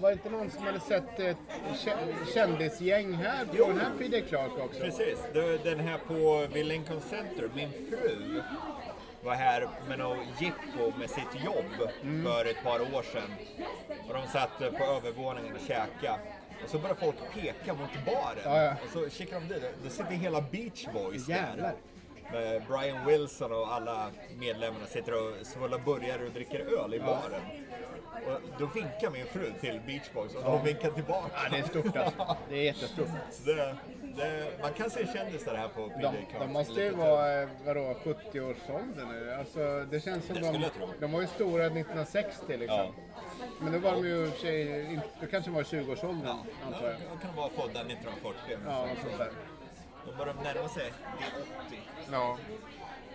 var 0.00 0.08
det 0.08 0.12
inte 0.12 0.30
någon 0.30 0.50
som 0.50 0.62
hade 0.62 0.80
sett 0.80 1.18
ett 1.20 1.36
kä- 1.74 2.32
kändisgäng 2.34 3.12
här 3.12 3.44
på 3.44 3.68
den 3.68 3.80
här 3.80 3.90
PJ 3.98 4.20
Clark 4.20 4.52
också? 4.58 4.80
Precis, 4.80 5.18
den 5.64 5.80
här 5.80 5.98
på 5.98 6.46
vid 6.54 6.66
Lincoln 6.66 7.00
Center, 7.00 7.50
min 7.54 7.70
fru 7.72 8.42
var 9.22 9.34
här 9.34 9.68
med 9.88 9.98
något 9.98 10.18
jippo 10.40 10.98
med 10.98 11.10
sitt 11.10 11.44
jobb 11.44 11.88
Mm. 12.02 12.24
för 12.24 12.44
ett 12.44 12.62
par 12.64 12.80
år 12.80 13.02
sedan. 13.02 13.30
Och 14.08 14.14
de 14.14 14.26
satt 14.28 14.58
på 14.58 14.84
övervåningen 14.84 15.54
och 15.54 15.60
käkade. 15.60 16.18
Och 16.64 16.70
så 16.70 16.78
började 16.78 17.00
folk 17.00 17.16
peka 17.34 17.74
mot 17.74 17.90
baren. 18.06 18.38
Ja, 18.44 18.62
ja. 18.62 18.72
Och 18.84 18.90
så 18.92 19.10
kikar 19.10 19.40
de 19.40 19.48
dit, 19.54 19.62
då 19.84 19.90
sitter 19.90 20.10
hela 20.10 20.40
Beach 20.40 20.86
Boys 20.94 21.28
Jävlar. 21.28 21.56
där. 21.56 21.74
Med 22.32 22.62
Brian 22.68 23.06
Wilson 23.06 23.52
och 23.52 23.72
alla 23.74 24.10
medlemmarna 24.38 24.86
sitter 24.86 25.12
och 25.14 25.46
svullar 25.46 25.78
burgare 25.78 26.24
och 26.26 26.30
dricker 26.32 26.60
öl 26.60 26.94
i 26.94 27.00
baren. 27.00 27.42
Då 28.58 28.66
vinkar 28.66 29.10
min 29.10 29.26
fru 29.26 29.52
till 29.60 29.80
Beach 29.86 30.10
Boys 30.14 30.34
och 30.34 30.42
de 30.42 30.64
vinkar 30.64 30.90
tillbaka. 30.90 31.28
Ja, 31.34 31.48
det 31.50 31.58
är 31.58 31.62
stort 31.62 31.96
alltså. 31.96 32.36
Det 32.48 32.54
är 32.56 32.62
jättestort. 32.62 33.08
Det, 33.44 33.76
det, 34.16 34.46
man 34.62 34.72
kan 34.72 34.90
se 34.90 35.06
kändisar 35.06 35.54
här 35.54 35.68
på 35.68 35.88
PJ 35.88 36.02
De, 36.02 36.38
de 36.46 36.52
måste 36.52 36.80
ju 36.82 36.90
vara, 36.90 37.48
vadå, 37.66 37.94
70-årsåldern 38.04 39.08
nu. 39.08 39.32
Alltså, 39.32 39.84
det 39.90 40.00
känns 40.00 40.26
som 40.26 40.34
Det 40.34 40.40
de, 40.40 40.70
de 41.00 41.12
var 41.12 41.20
ju 41.20 41.26
stora 41.26 41.66
1960 41.66 42.56
liksom. 42.56 42.78
Ja. 42.78 42.92
Men 43.60 43.72
då 43.72 43.78
var 43.78 43.92
de 43.92 44.04
ju 44.06 44.24
i 44.24 44.28
och 44.28 44.32
för 44.32 44.40
sig, 44.40 45.00
då 45.20 45.26
kanske 45.26 45.50
de 45.50 45.54
var 45.54 45.60
i 45.60 45.64
20-årsåldern, 45.64 46.26
Ja, 46.26 46.44
antar 46.66 46.86
jag. 46.86 46.96
de 47.10 47.18
kan 47.26 47.36
vara 47.36 47.48
födda 47.48 47.80
1940. 47.80 48.58
Ja, 48.66 48.88
sånt 49.02 49.18
där. 49.18 49.30
Då 50.06 50.12
börjar 50.18 50.34
de 50.34 50.42
närma 50.44 50.68
sig 50.68 50.92
det 51.18 51.42
80. 51.66 51.78
Ja. 52.12 52.38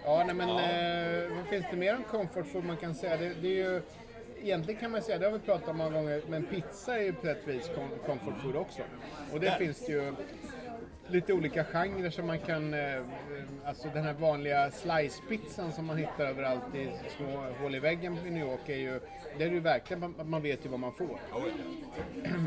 Ja, 0.06 0.24
nej 0.26 0.36
men 0.36 0.50
Ja. 0.50 0.62
Eh, 0.62 1.36
vad 1.38 1.48
finns 1.48 1.66
det 1.72 1.78
mer 1.78 1.96
om 1.96 2.04
comfort 2.04 2.48
food 2.48 2.66
man 2.66 2.78
kan 2.78 2.96
säga? 2.96 3.18
Det, 3.18 3.34
det 3.42 3.48
är 3.48 3.72
ju, 3.72 3.82
egentligen 4.44 4.80
kan 4.80 4.92
man 4.92 5.02
säga, 5.02 5.18
det 5.20 5.26
har 5.26 5.34
vi 5.34 5.40
pratat 5.40 5.70
om 5.70 5.78
många 5.78 5.90
gånger, 5.90 6.22
men 6.30 6.44
pizza 6.46 6.98
är 6.98 7.04
ju 7.04 7.14
på 7.14 7.28
ett 7.28 7.48
vis 7.48 7.70
com- 7.76 8.06
comfort 8.06 8.42
food 8.42 8.56
också. 8.56 8.82
Och 9.34 9.40
det 9.40 9.46
Där. 9.46 9.58
finns 9.58 9.90
ju 9.90 10.14
lite 11.08 11.34
olika 11.34 11.64
genrer 11.64 12.10
som 12.10 12.28
man 12.28 12.40
kan, 12.40 12.74
eh, 12.74 13.02
alltså 13.66 13.88
den 13.94 14.04
här 14.04 14.14
vanliga 14.14 14.72
slicepizzan 14.72 15.72
som 15.72 15.86
man 15.86 15.98
hittar 15.98 16.26
överallt 16.26 16.76
i 16.76 16.90
små 17.18 17.46
hål 17.62 17.76
i 17.76 17.80
väggen 17.80 18.18
i 18.28 18.30
New 18.30 18.48
York 18.48 18.70
är 18.70 18.76
ju, 18.78 19.00
det 19.38 19.44
är 19.44 19.50
ju 19.50 19.60
verkligen, 19.60 20.00
man- 20.00 20.30
man 20.30 20.42
vet 20.42 20.66
ju 20.66 20.70
vad 20.70 20.80
man 20.80 20.94
får. 20.94 21.20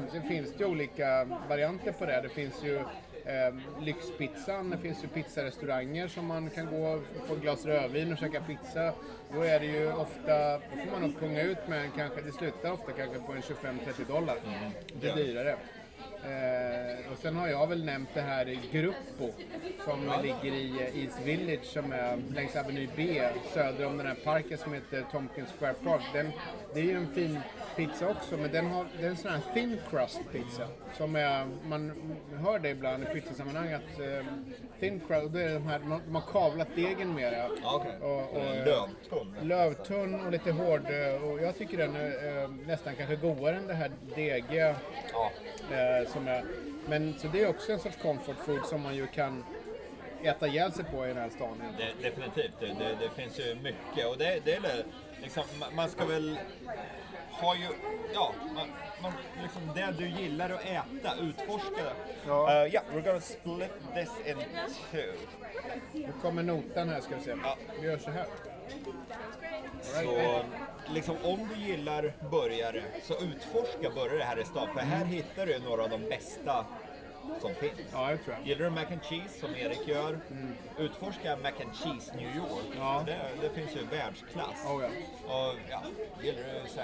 Sen 0.13 0.23
finns 0.23 0.53
det 0.53 0.65
ju 0.65 0.71
olika 0.71 1.25
varianter 1.49 1.93
på 1.93 2.07
det. 2.07 2.21
Det 2.23 2.29
finns 2.29 2.65
ju 2.65 2.83
eh, 3.27 3.55
lyxpizzan, 3.85 4.71
det 4.71 4.79
finns 4.79 5.05
ju 5.05 5.09
pizzarestauranger 5.09 6.09
som 6.09 6.27
man 6.27 6.51
kan 6.51 6.67
gå 6.67 6.87
och 6.89 7.03
få 7.27 7.35
ett 7.35 7.43
glas 7.43 7.67
rödvin 7.67 8.13
och 8.13 8.19
käka 8.19 8.41
pizza. 8.41 8.93
Då 9.33 9.43
är 9.43 9.61
det 9.61 9.67
ju 9.67 9.93
ofta, 9.93 10.53
då 10.53 10.77
får 10.85 10.91
man 10.93 11.03
nog 11.03 11.21
punga 11.21 11.43
ut 11.43 11.69
med 11.69 11.91
kanske, 11.97 12.21
det 12.21 12.33
slutar 12.33 12.73
ofta 12.73 12.93
kanske 12.93 13.19
på 13.21 13.33
en 13.33 13.43
25-30 13.43 14.09
dollar. 14.09 14.37
Det 15.01 15.09
är 15.09 15.17
dyrare. 15.17 15.57
Eh, 16.25 17.13
och 17.13 17.19
sen 17.19 17.37
har 17.37 17.49
jag 17.49 17.67
väl 17.67 17.85
nämnt 17.85 18.09
det 18.15 18.21
här 18.21 18.59
Gruppo 18.73 19.31
som 19.85 20.13
ligger 20.23 20.57
i 20.57 20.71
eh, 20.81 21.05
East 21.05 21.21
Village 21.25 21.65
som 21.65 21.93
är 21.93 22.17
längs 22.35 22.57
Avenue 22.57 22.89
B 22.97 23.23
söder 23.55 23.87
om 23.87 23.97
den 23.97 24.07
här 24.07 24.17
parken 24.25 24.59
som 24.59 24.73
heter 24.73 25.05
Tompkins 25.13 25.49
Square 25.59 25.75
Park. 25.85 26.03
Den, 26.13 26.33
det 26.75 26.81
är 26.81 26.85
ju 26.85 26.97
en 26.97 27.09
fin 27.15 27.41
pizza 27.77 28.09
också 28.09 28.37
men 28.37 28.53
den 28.53 28.67
har, 28.67 28.87
det 29.01 29.07
är 29.07 29.11
en 29.11 29.17
sån 29.17 29.31
här 29.31 29.41
thin 29.55 29.79
crust 29.91 30.21
pizza. 30.33 30.69
Som 30.97 31.17
är, 31.17 31.47
man 31.69 31.93
hör 32.45 32.59
det 32.59 32.69
ibland 32.71 33.03
i 33.03 33.07
pizzasammanhang 33.07 33.73
att 33.73 34.01
eh, 34.01 34.25
thin 34.81 35.01
crust, 35.09 35.33
det 35.33 35.43
är 35.43 35.55
de 35.55 35.67
här, 35.67 35.79
de 36.07 36.15
har 36.15 36.23
kavlat 36.33 36.69
degen. 36.75 37.19
Ja, 37.19 37.49
okej. 37.65 37.93
Och- 38.01 38.37
och, 38.37 38.43
eh, 38.43 38.65
Lövtunn. 38.67 39.35
Lövtunn 39.43 40.15
och 40.27 40.33
lite 40.33 40.51
hård 40.53 40.83
eh, 40.91 41.25
och 41.25 41.43
jag 41.43 41.59
tycker 41.59 41.77
den 41.79 41.97
är 41.97 42.43
eh, 42.43 42.51
nästan 42.67 42.95
kanske 42.97 43.17
godare 43.17 43.57
än 43.57 43.67
det 43.67 43.75
här 43.75 43.91
degiga 44.17 44.75
Ja. 45.13 45.31
Eh, 45.77 46.06
som 46.09 46.29
är, 46.29 46.45
men 46.89 47.19
så 47.19 47.29
det 47.29 47.43
är 47.43 47.49
också 47.49 47.73
en 47.73 47.79
sorts 47.79 47.97
comfort 48.03 48.37
food 48.45 48.67
som 48.67 48.83
man 48.83 48.95
ju 48.97 49.07
kan 49.07 49.45
äta 50.23 50.47
ihjäl 50.47 50.73
sig 50.73 50.85
på 50.85 51.05
i 51.05 51.09
den 51.09 51.17
här 51.17 51.31
stan. 51.31 51.63
Det, 51.79 52.09
definitivt, 52.09 52.53
det, 52.61 52.67
det, 52.67 52.97
det 53.01 53.23
finns 53.23 53.39
ju 53.39 53.55
mycket 53.55 54.07
och 54.07 54.19
det, 54.19 54.41
det 54.45 54.55
är 54.55 54.85
liksom, 55.23 55.43
ma- 55.43 55.75
man 55.75 55.89
ska 55.89 56.05
väl 56.05 56.39
ha 57.31 57.57
ju, 57.57 57.67
ja, 58.15 58.35
man, 58.55 58.69
man, 59.03 59.13
liksom 59.43 59.63
det 59.75 59.95
du 59.99 60.09
gillar 60.09 60.51
att 60.51 60.65
äta, 60.65 61.15
utforska 61.23 61.77
det. 61.77 61.95
Ja. 62.27 62.65
Uh, 62.65 62.75
yeah, 62.75 62.85
we're 62.93 63.05
gonna 63.05 63.21
split 63.21 63.73
this 63.95 64.11
in 64.27 64.37
two. 64.91 65.13
Nu 65.93 66.13
kommer 66.23 66.43
notan 66.43 66.89
här 66.89 67.01
ska 67.01 67.17
vi 67.17 67.23
se. 67.23 67.35
Ja. 67.43 67.57
Vi 67.81 67.87
gör 67.87 67.99
så 67.99 68.11
här. 68.11 68.27
Så 69.83 70.43
liksom 70.95 71.17
om 71.25 71.49
du 71.55 71.67
gillar 71.67 72.13
burgare 72.31 72.83
så 73.03 73.15
utforska 73.15 73.91
burgare 73.91 74.23
här 74.23 74.39
i 74.39 74.45
stan 74.45 74.69
för 74.75 74.81
här 74.81 75.05
hittar 75.05 75.47
du 75.47 75.59
några 75.59 75.83
av 75.83 75.91
de 75.91 76.09
bästa 76.09 76.67
som 77.41 77.55
finns. 77.55 77.81
Ja, 77.93 78.11
det 78.11 78.19
tror 78.19 78.37
jag. 78.37 78.47
Gillar 78.47 78.65
du 78.65 78.71
mac 78.71 78.87
and 78.93 79.03
cheese 79.03 79.41
som 79.41 79.57
Erik 79.57 79.89
gör, 79.89 80.19
utforska 80.79 81.37
mac 81.37 81.53
and 81.65 81.75
cheese 81.75 82.17
New 82.17 82.37
York. 82.37 82.77
Ja. 82.79 83.03
Det, 83.07 83.19
det 83.41 83.51
finns 83.51 83.77
ju 83.77 83.85
världsklass. 83.85 84.65
Oh, 84.67 84.83
ja. 84.83 84.89
Och 85.35 85.55
ja, 85.71 85.83
gillar 86.23 86.43
du 86.43 86.69
så 86.69 86.81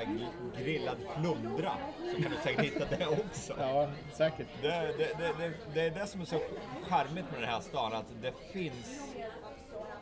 grillad 0.63 0.97
flundra 1.17 1.73
så 2.15 2.23
kan 2.23 2.33
du 2.33 2.37
säkert 2.43 2.65
hitta 2.65 2.97
det 2.97 3.07
också. 3.07 3.55
Ja, 3.59 3.89
säkert. 4.13 4.47
Det, 4.63 4.95
det, 4.99 5.53
det 5.75 5.81
är 5.81 5.91
det 5.91 6.07
som 6.07 6.21
är 6.21 6.25
så 6.25 6.41
charmigt 6.89 7.31
med 7.33 7.41
den 7.41 7.49
här 7.49 7.61
stan, 7.61 7.93
att 7.93 8.07
det 8.23 8.33
finns 8.53 9.01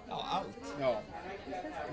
ja, 0.09 0.25
allt. 0.31 0.75
Ja. 0.81 1.01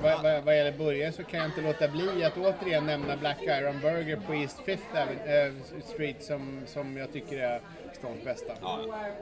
Vad, 0.01 0.23
vad, 0.23 0.43
vad 0.43 0.57
gäller 0.57 0.71
burgare 0.77 1.11
så 1.11 1.23
kan 1.23 1.39
jag 1.39 1.49
inte 1.49 1.61
låta 1.61 1.87
bli 1.87 2.23
att 2.23 2.37
återigen 2.37 2.85
nämna 2.85 3.17
Black 3.17 3.37
Iron 3.41 3.79
Burger 3.81 4.15
på 4.27 4.33
East 4.35 4.59
Fifth 4.65 5.01
Avenue, 5.01 5.47
äh, 5.47 5.53
Street 5.85 6.23
som, 6.23 6.61
som 6.65 6.97
jag 6.97 7.13
tycker 7.13 7.37
är 7.39 7.61
stans 7.93 8.23
bästa. 8.23 8.53
Ja. 8.61 8.79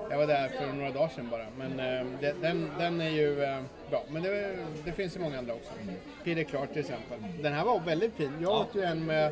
Jag 0.09 0.17
var 0.17 0.27
där 0.27 0.47
för 0.47 0.67
några 0.73 0.91
dagar 0.91 1.09
sedan 1.15 1.29
bara. 1.31 1.45
Men 1.57 1.79
eh, 1.79 2.05
det, 2.21 2.35
den, 2.41 2.71
den 2.79 3.01
är 3.01 3.09
ju 3.09 3.43
eh, 3.43 3.59
bra. 3.89 4.03
Men 4.09 4.23
det, 4.23 4.55
det 4.85 4.91
finns 4.91 5.15
ju 5.15 5.19
många 5.19 5.37
andra 5.37 5.53
också. 5.53 5.71
Peter 6.23 6.43
Clark 6.43 6.69
till 6.69 6.79
exempel. 6.81 7.17
Den 7.41 7.53
här 7.53 7.65
var 7.65 7.79
väldigt 7.79 8.13
fin. 8.15 8.31
Jag 8.41 8.51
Ja. 8.51 8.59
åt 8.69 8.75
ju 8.75 8.81
en 8.83 9.05
med, 9.05 9.31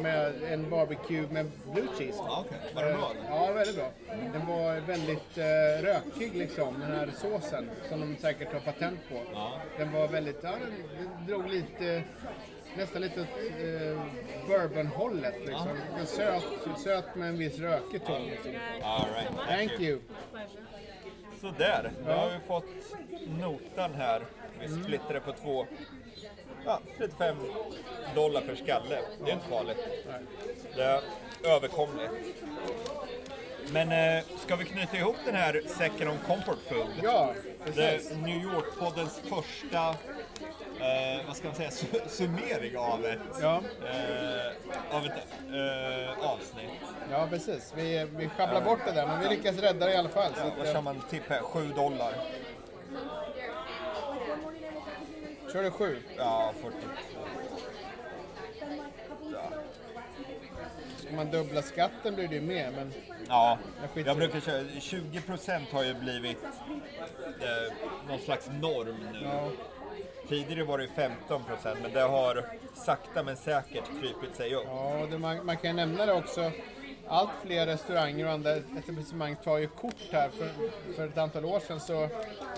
med 0.00 0.32
en 0.50 0.70
barbecue 0.70 1.26
med 1.30 1.50
blue 1.72 1.86
cheese. 1.98 2.18
Ja, 2.26 2.44
okej. 2.46 2.58
Var 2.74 2.82
den 2.84 2.96
bra? 2.96 3.10
Eh, 3.10 3.16
Ja, 3.30 3.52
väldigt 3.52 3.76
bra. 3.76 3.90
Den 4.32 4.46
var 4.46 4.80
väldigt 4.80 5.38
eh, 5.38 5.82
rökig 5.82 6.34
liksom, 6.34 6.80
den 6.80 6.92
här 6.98 7.08
såsen 7.16 7.70
som 7.88 8.00
de 8.00 8.16
säkert 8.16 8.52
har 8.52 8.60
patent 8.60 8.98
på. 9.08 9.16
Ja. 9.32 9.52
Den 9.78 9.92
var 9.92 10.08
väldigt, 10.08 10.43
ja, 10.44 10.50
den 10.98 11.26
drog 11.26 11.48
lite, 11.50 12.02
nästan 12.76 13.02
lite 13.02 13.20
åt 13.20 13.26
eh, 13.60 14.02
bourbonhållet 14.48 15.34
liksom. 15.38 15.68
Den 15.96 16.06
Söt, 16.06 16.42
söt 16.84 17.14
med 17.14 17.28
en 17.28 17.38
viss 17.38 17.58
rökig 17.58 18.04
ton. 18.06 18.22
Liksom. 18.22 18.50
All 18.82 19.06
right. 19.14 19.30
Thank 19.48 19.80
you. 19.80 20.00
Så 21.40 21.50
där, 21.58 21.90
nu 22.06 22.12
har 22.12 22.30
vi 22.30 22.38
fått 22.46 22.64
notan 23.40 23.94
här. 23.94 24.22
Vi 24.60 24.66
Mm. 24.66 24.84
splittar 24.84 25.14
det 25.14 25.20
på 25.20 25.32
två. 25.32 25.66
Ja, 26.64 26.80
35 26.98 27.36
dollar 28.14 28.40
per 28.40 28.54
skalle. 28.54 28.98
Det 29.24 29.30
är 29.30 29.34
inte 29.34 29.48
farligt. 29.48 29.78
Det 30.76 30.82
är 30.82 31.00
överkomligt. 31.44 32.10
Men 33.72 33.92
eh, 34.18 34.24
ska 34.38 34.56
vi 34.56 34.64
knyta 34.64 34.96
ihop 34.96 35.16
den 35.26 35.34
här 35.34 35.62
säcken 35.78 36.08
om 36.08 36.18
comfort 36.26 36.58
food? 36.68 36.86
Ja, 37.02 37.34
Det 37.64 37.72
precis. 37.72 38.10
är 38.10 38.16
New 38.16 38.42
York-poddens 38.42 39.20
första, 39.28 39.94
eh, 40.80 41.26
vad 41.26 41.36
ska 41.36 41.46
man 41.46 41.56
säga, 41.56 41.70
su- 41.70 42.08
summering 42.08 42.76
av 42.78 43.04
ett, 43.06 43.18
Ja. 43.42 43.62
eh, 43.86 44.96
av 44.96 45.04
ett 45.04 45.26
eh, 45.52 46.28
avsnitt. 46.30 46.70
Ja, 47.10 47.26
precis. 47.30 47.72
Vi, 47.76 48.06
vi 48.16 48.28
sjabblar 48.28 48.60
bort 48.60 48.78
det 48.86 48.92
där, 48.92 49.06
men 49.06 49.20
vi 49.20 49.28
lyckas 49.28 49.56
rädda 49.58 49.86
det 49.86 49.92
i 49.92 49.96
alla 49.96 50.08
fall. 50.08 50.32
Så 50.34 50.50
Vad 50.58 50.66
kör 50.66 50.80
man 50.80 51.00
tipp 51.10 51.22
här? 51.28 51.40
7 51.40 51.68
dollar? 51.68 52.14
kör 55.52 55.62
du 55.62 55.70
sju? 55.70 55.98
Ja, 56.16 56.52
40. 56.62 56.76
Ska 60.98 61.16
man 61.16 61.30
dubbla 61.30 61.62
skatten 61.62 62.14
blir 62.14 62.28
det 62.28 62.34
ju 62.34 62.40
mer, 62.40 62.70
men 62.70 62.92
Ja, 63.28 63.58
Jag 63.94 64.06
jag 64.06 64.16
brukar 64.16 64.40
köra, 64.40 64.62
20% 64.62 65.72
har 65.72 65.82
ju 65.84 65.94
blivit 65.94 66.38
eh, 67.40 67.72
någon 68.08 68.18
slags 68.18 68.46
norm 68.48 68.96
nu. 69.12 69.20
ja. 69.24 69.48
Tidigare 70.28 70.64
var 70.64 70.78
det 70.78 70.84
ju 70.84 70.90
15% 70.90 71.76
men 71.82 71.92
det 71.92 72.00
har 72.00 72.44
sakta 72.74 73.22
men 73.22 73.36
säkert 73.36 73.84
krypit 74.00 74.36
sig 74.36 74.54
upp. 74.54 74.64
Ja, 74.66 75.06
det, 75.10 75.18
man, 75.18 75.46
man 75.46 75.56
kan 75.56 75.76
nämna 75.76 76.06
det 76.06 76.12
också. 76.12 76.50
Allt 77.08 77.30
fler 77.42 77.66
restauranger 77.66 78.26
och 78.26 78.32
andra 78.32 78.56
etablissemang 78.56 79.36
tar 79.36 79.58
ju 79.58 79.66
kort 79.66 80.12
här. 80.12 80.28
För, 80.28 80.48
för 80.94 81.08
ett 81.08 81.18
antal 81.18 81.44
år 81.44 81.60
sedan 81.60 81.80
så 81.80 82.08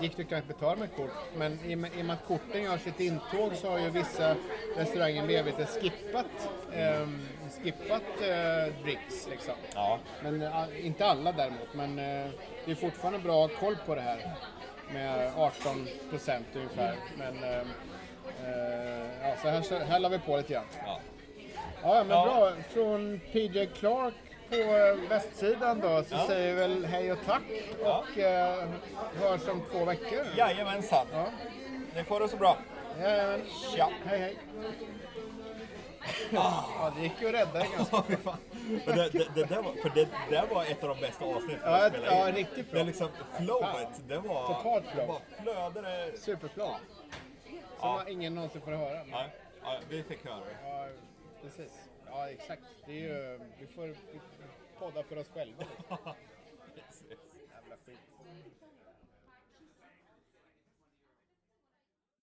gick 0.01 0.17
det 0.17 0.23
knappt 0.23 0.41
att 0.41 0.59
betala 0.59 0.75
med 0.75 0.95
kort. 0.95 1.11
Men 1.37 1.59
i 1.65 1.71
i 1.71 1.75
och 1.75 2.05
med 2.05 2.11
att 2.13 2.27
korten 2.27 2.63
gör 2.63 2.77
sitt 2.77 2.99
intåg 2.99 3.55
så 3.55 3.69
har 3.69 3.79
ju 3.79 3.89
vissa 3.89 4.35
restauranger 4.77 5.25
blivit 5.25 5.69
skippat, 5.69 6.49
ehm, 6.73 7.19
skippat 7.63 8.21
eh, 8.21 8.83
dricks 8.83 9.27
liksom. 9.29 9.53
Ja, 9.73 9.99
Men 10.23 10.41
eh, 10.41 10.85
inte 10.85 11.05
alla 11.05 11.31
däremot. 11.31 11.73
Men 11.73 11.99
eh, 11.99 12.31
det 12.65 12.71
är 12.71 12.75
fortfarande 12.75 13.19
bra 13.19 13.47
koll 13.47 13.75
på 13.85 13.95
det 13.95 14.01
här. 14.01 14.35
Med 14.93 15.31
18 15.37 15.87
procent 16.09 16.45
ungefär. 16.55 16.95
Men 17.17 17.43
eh, 17.43 17.59
eh, 18.45 19.05
ja, 19.21 19.61
så 19.67 19.75
här, 19.75 19.85
här 19.85 19.99
la 19.99 20.09
vi 20.09 20.19
på 20.19 20.37
lite 20.37 20.53
grann. 20.53 20.65
ja. 20.85 20.99
Ja, 21.83 22.03
men 22.03 22.09
Ja. 22.17 22.25
bra. 22.25 22.51
Från 22.73 23.19
PJ 23.31 23.65
Clark 23.65 24.13
på 24.49 24.55
eh, 24.55 25.09
västsidan 25.09 25.79
då 25.79 26.03
så 26.03 26.15
Ja. 26.15 26.27
säger 26.27 26.53
vi 26.53 26.59
väl 26.59 26.85
hej 26.85 27.11
och 27.11 27.17
tack 27.25 27.41
Ja. 27.83 28.03
och 28.13 28.17
eh, 28.19 28.67
hörs 29.21 29.47
om 29.47 29.61
två 29.71 29.85
veckor. 29.85 30.25
Jajamensan. 30.37 31.07
Ja. 31.13 31.25
Ni 31.95 32.03
får 32.03 32.19
det 32.19 32.29
så 32.29 32.37
bra. 32.37 32.57
Jajamän. 33.01 33.41
Tja. 33.75 33.89
Hej 34.05 34.19
hej. 34.19 34.37
Ja, 36.29 36.91
det 36.97 37.03
gick 37.03 37.21
ju 37.21 37.27
att 37.27 37.33
rädda 37.33 37.65
ganska. 37.77 37.95
Och 37.97 38.05
det, 38.85 39.09
det, 39.11 39.27
det, 39.35 39.43
där 39.45 39.61
var, 39.61 39.73
för 39.73 39.89
det 39.95 40.07
där 40.29 40.47
var 40.47 40.63
ett 40.65 40.83
av 40.83 40.89
de 40.89 41.01
bästa 41.01 41.25
avsnitten 41.25 41.59
Ja, 41.63 41.89
jag 41.93 42.03
ja, 42.29 42.35
riktigt 42.35 42.71
bra. 42.71 42.79
Det 42.79 42.85
liksom 42.85 43.09
flowet, 43.37 44.01
det 44.07 44.17
var... 44.17 44.47
Totalt 44.53 44.85
flow. 44.87 45.07
Bara 45.07 45.19
flödade. 45.43 46.17
Superflow. 46.17 46.67
Som 46.67 47.53
Ja. 47.81 48.03
ingen 48.09 48.35
någonsin 48.35 48.61
får 48.61 48.71
höra. 48.71 49.03
Men, 49.03 49.09
Ja, 49.11 49.25
ja, 49.63 49.79
vi 49.89 50.03
fick 50.03 50.25
höra 50.25 50.39
det. 50.39 50.69
ja, 50.69 50.87
precis. 51.41 51.71
Ja, 52.11 52.29
exakt. 52.29 52.61
Det 52.85 52.91
är 52.91 53.01
ju, 53.01 53.39
vi 53.59 53.67
får 53.67 53.95
podda 54.79 55.03
för 55.03 55.17
oss 55.19 55.27
själva. 55.33 55.63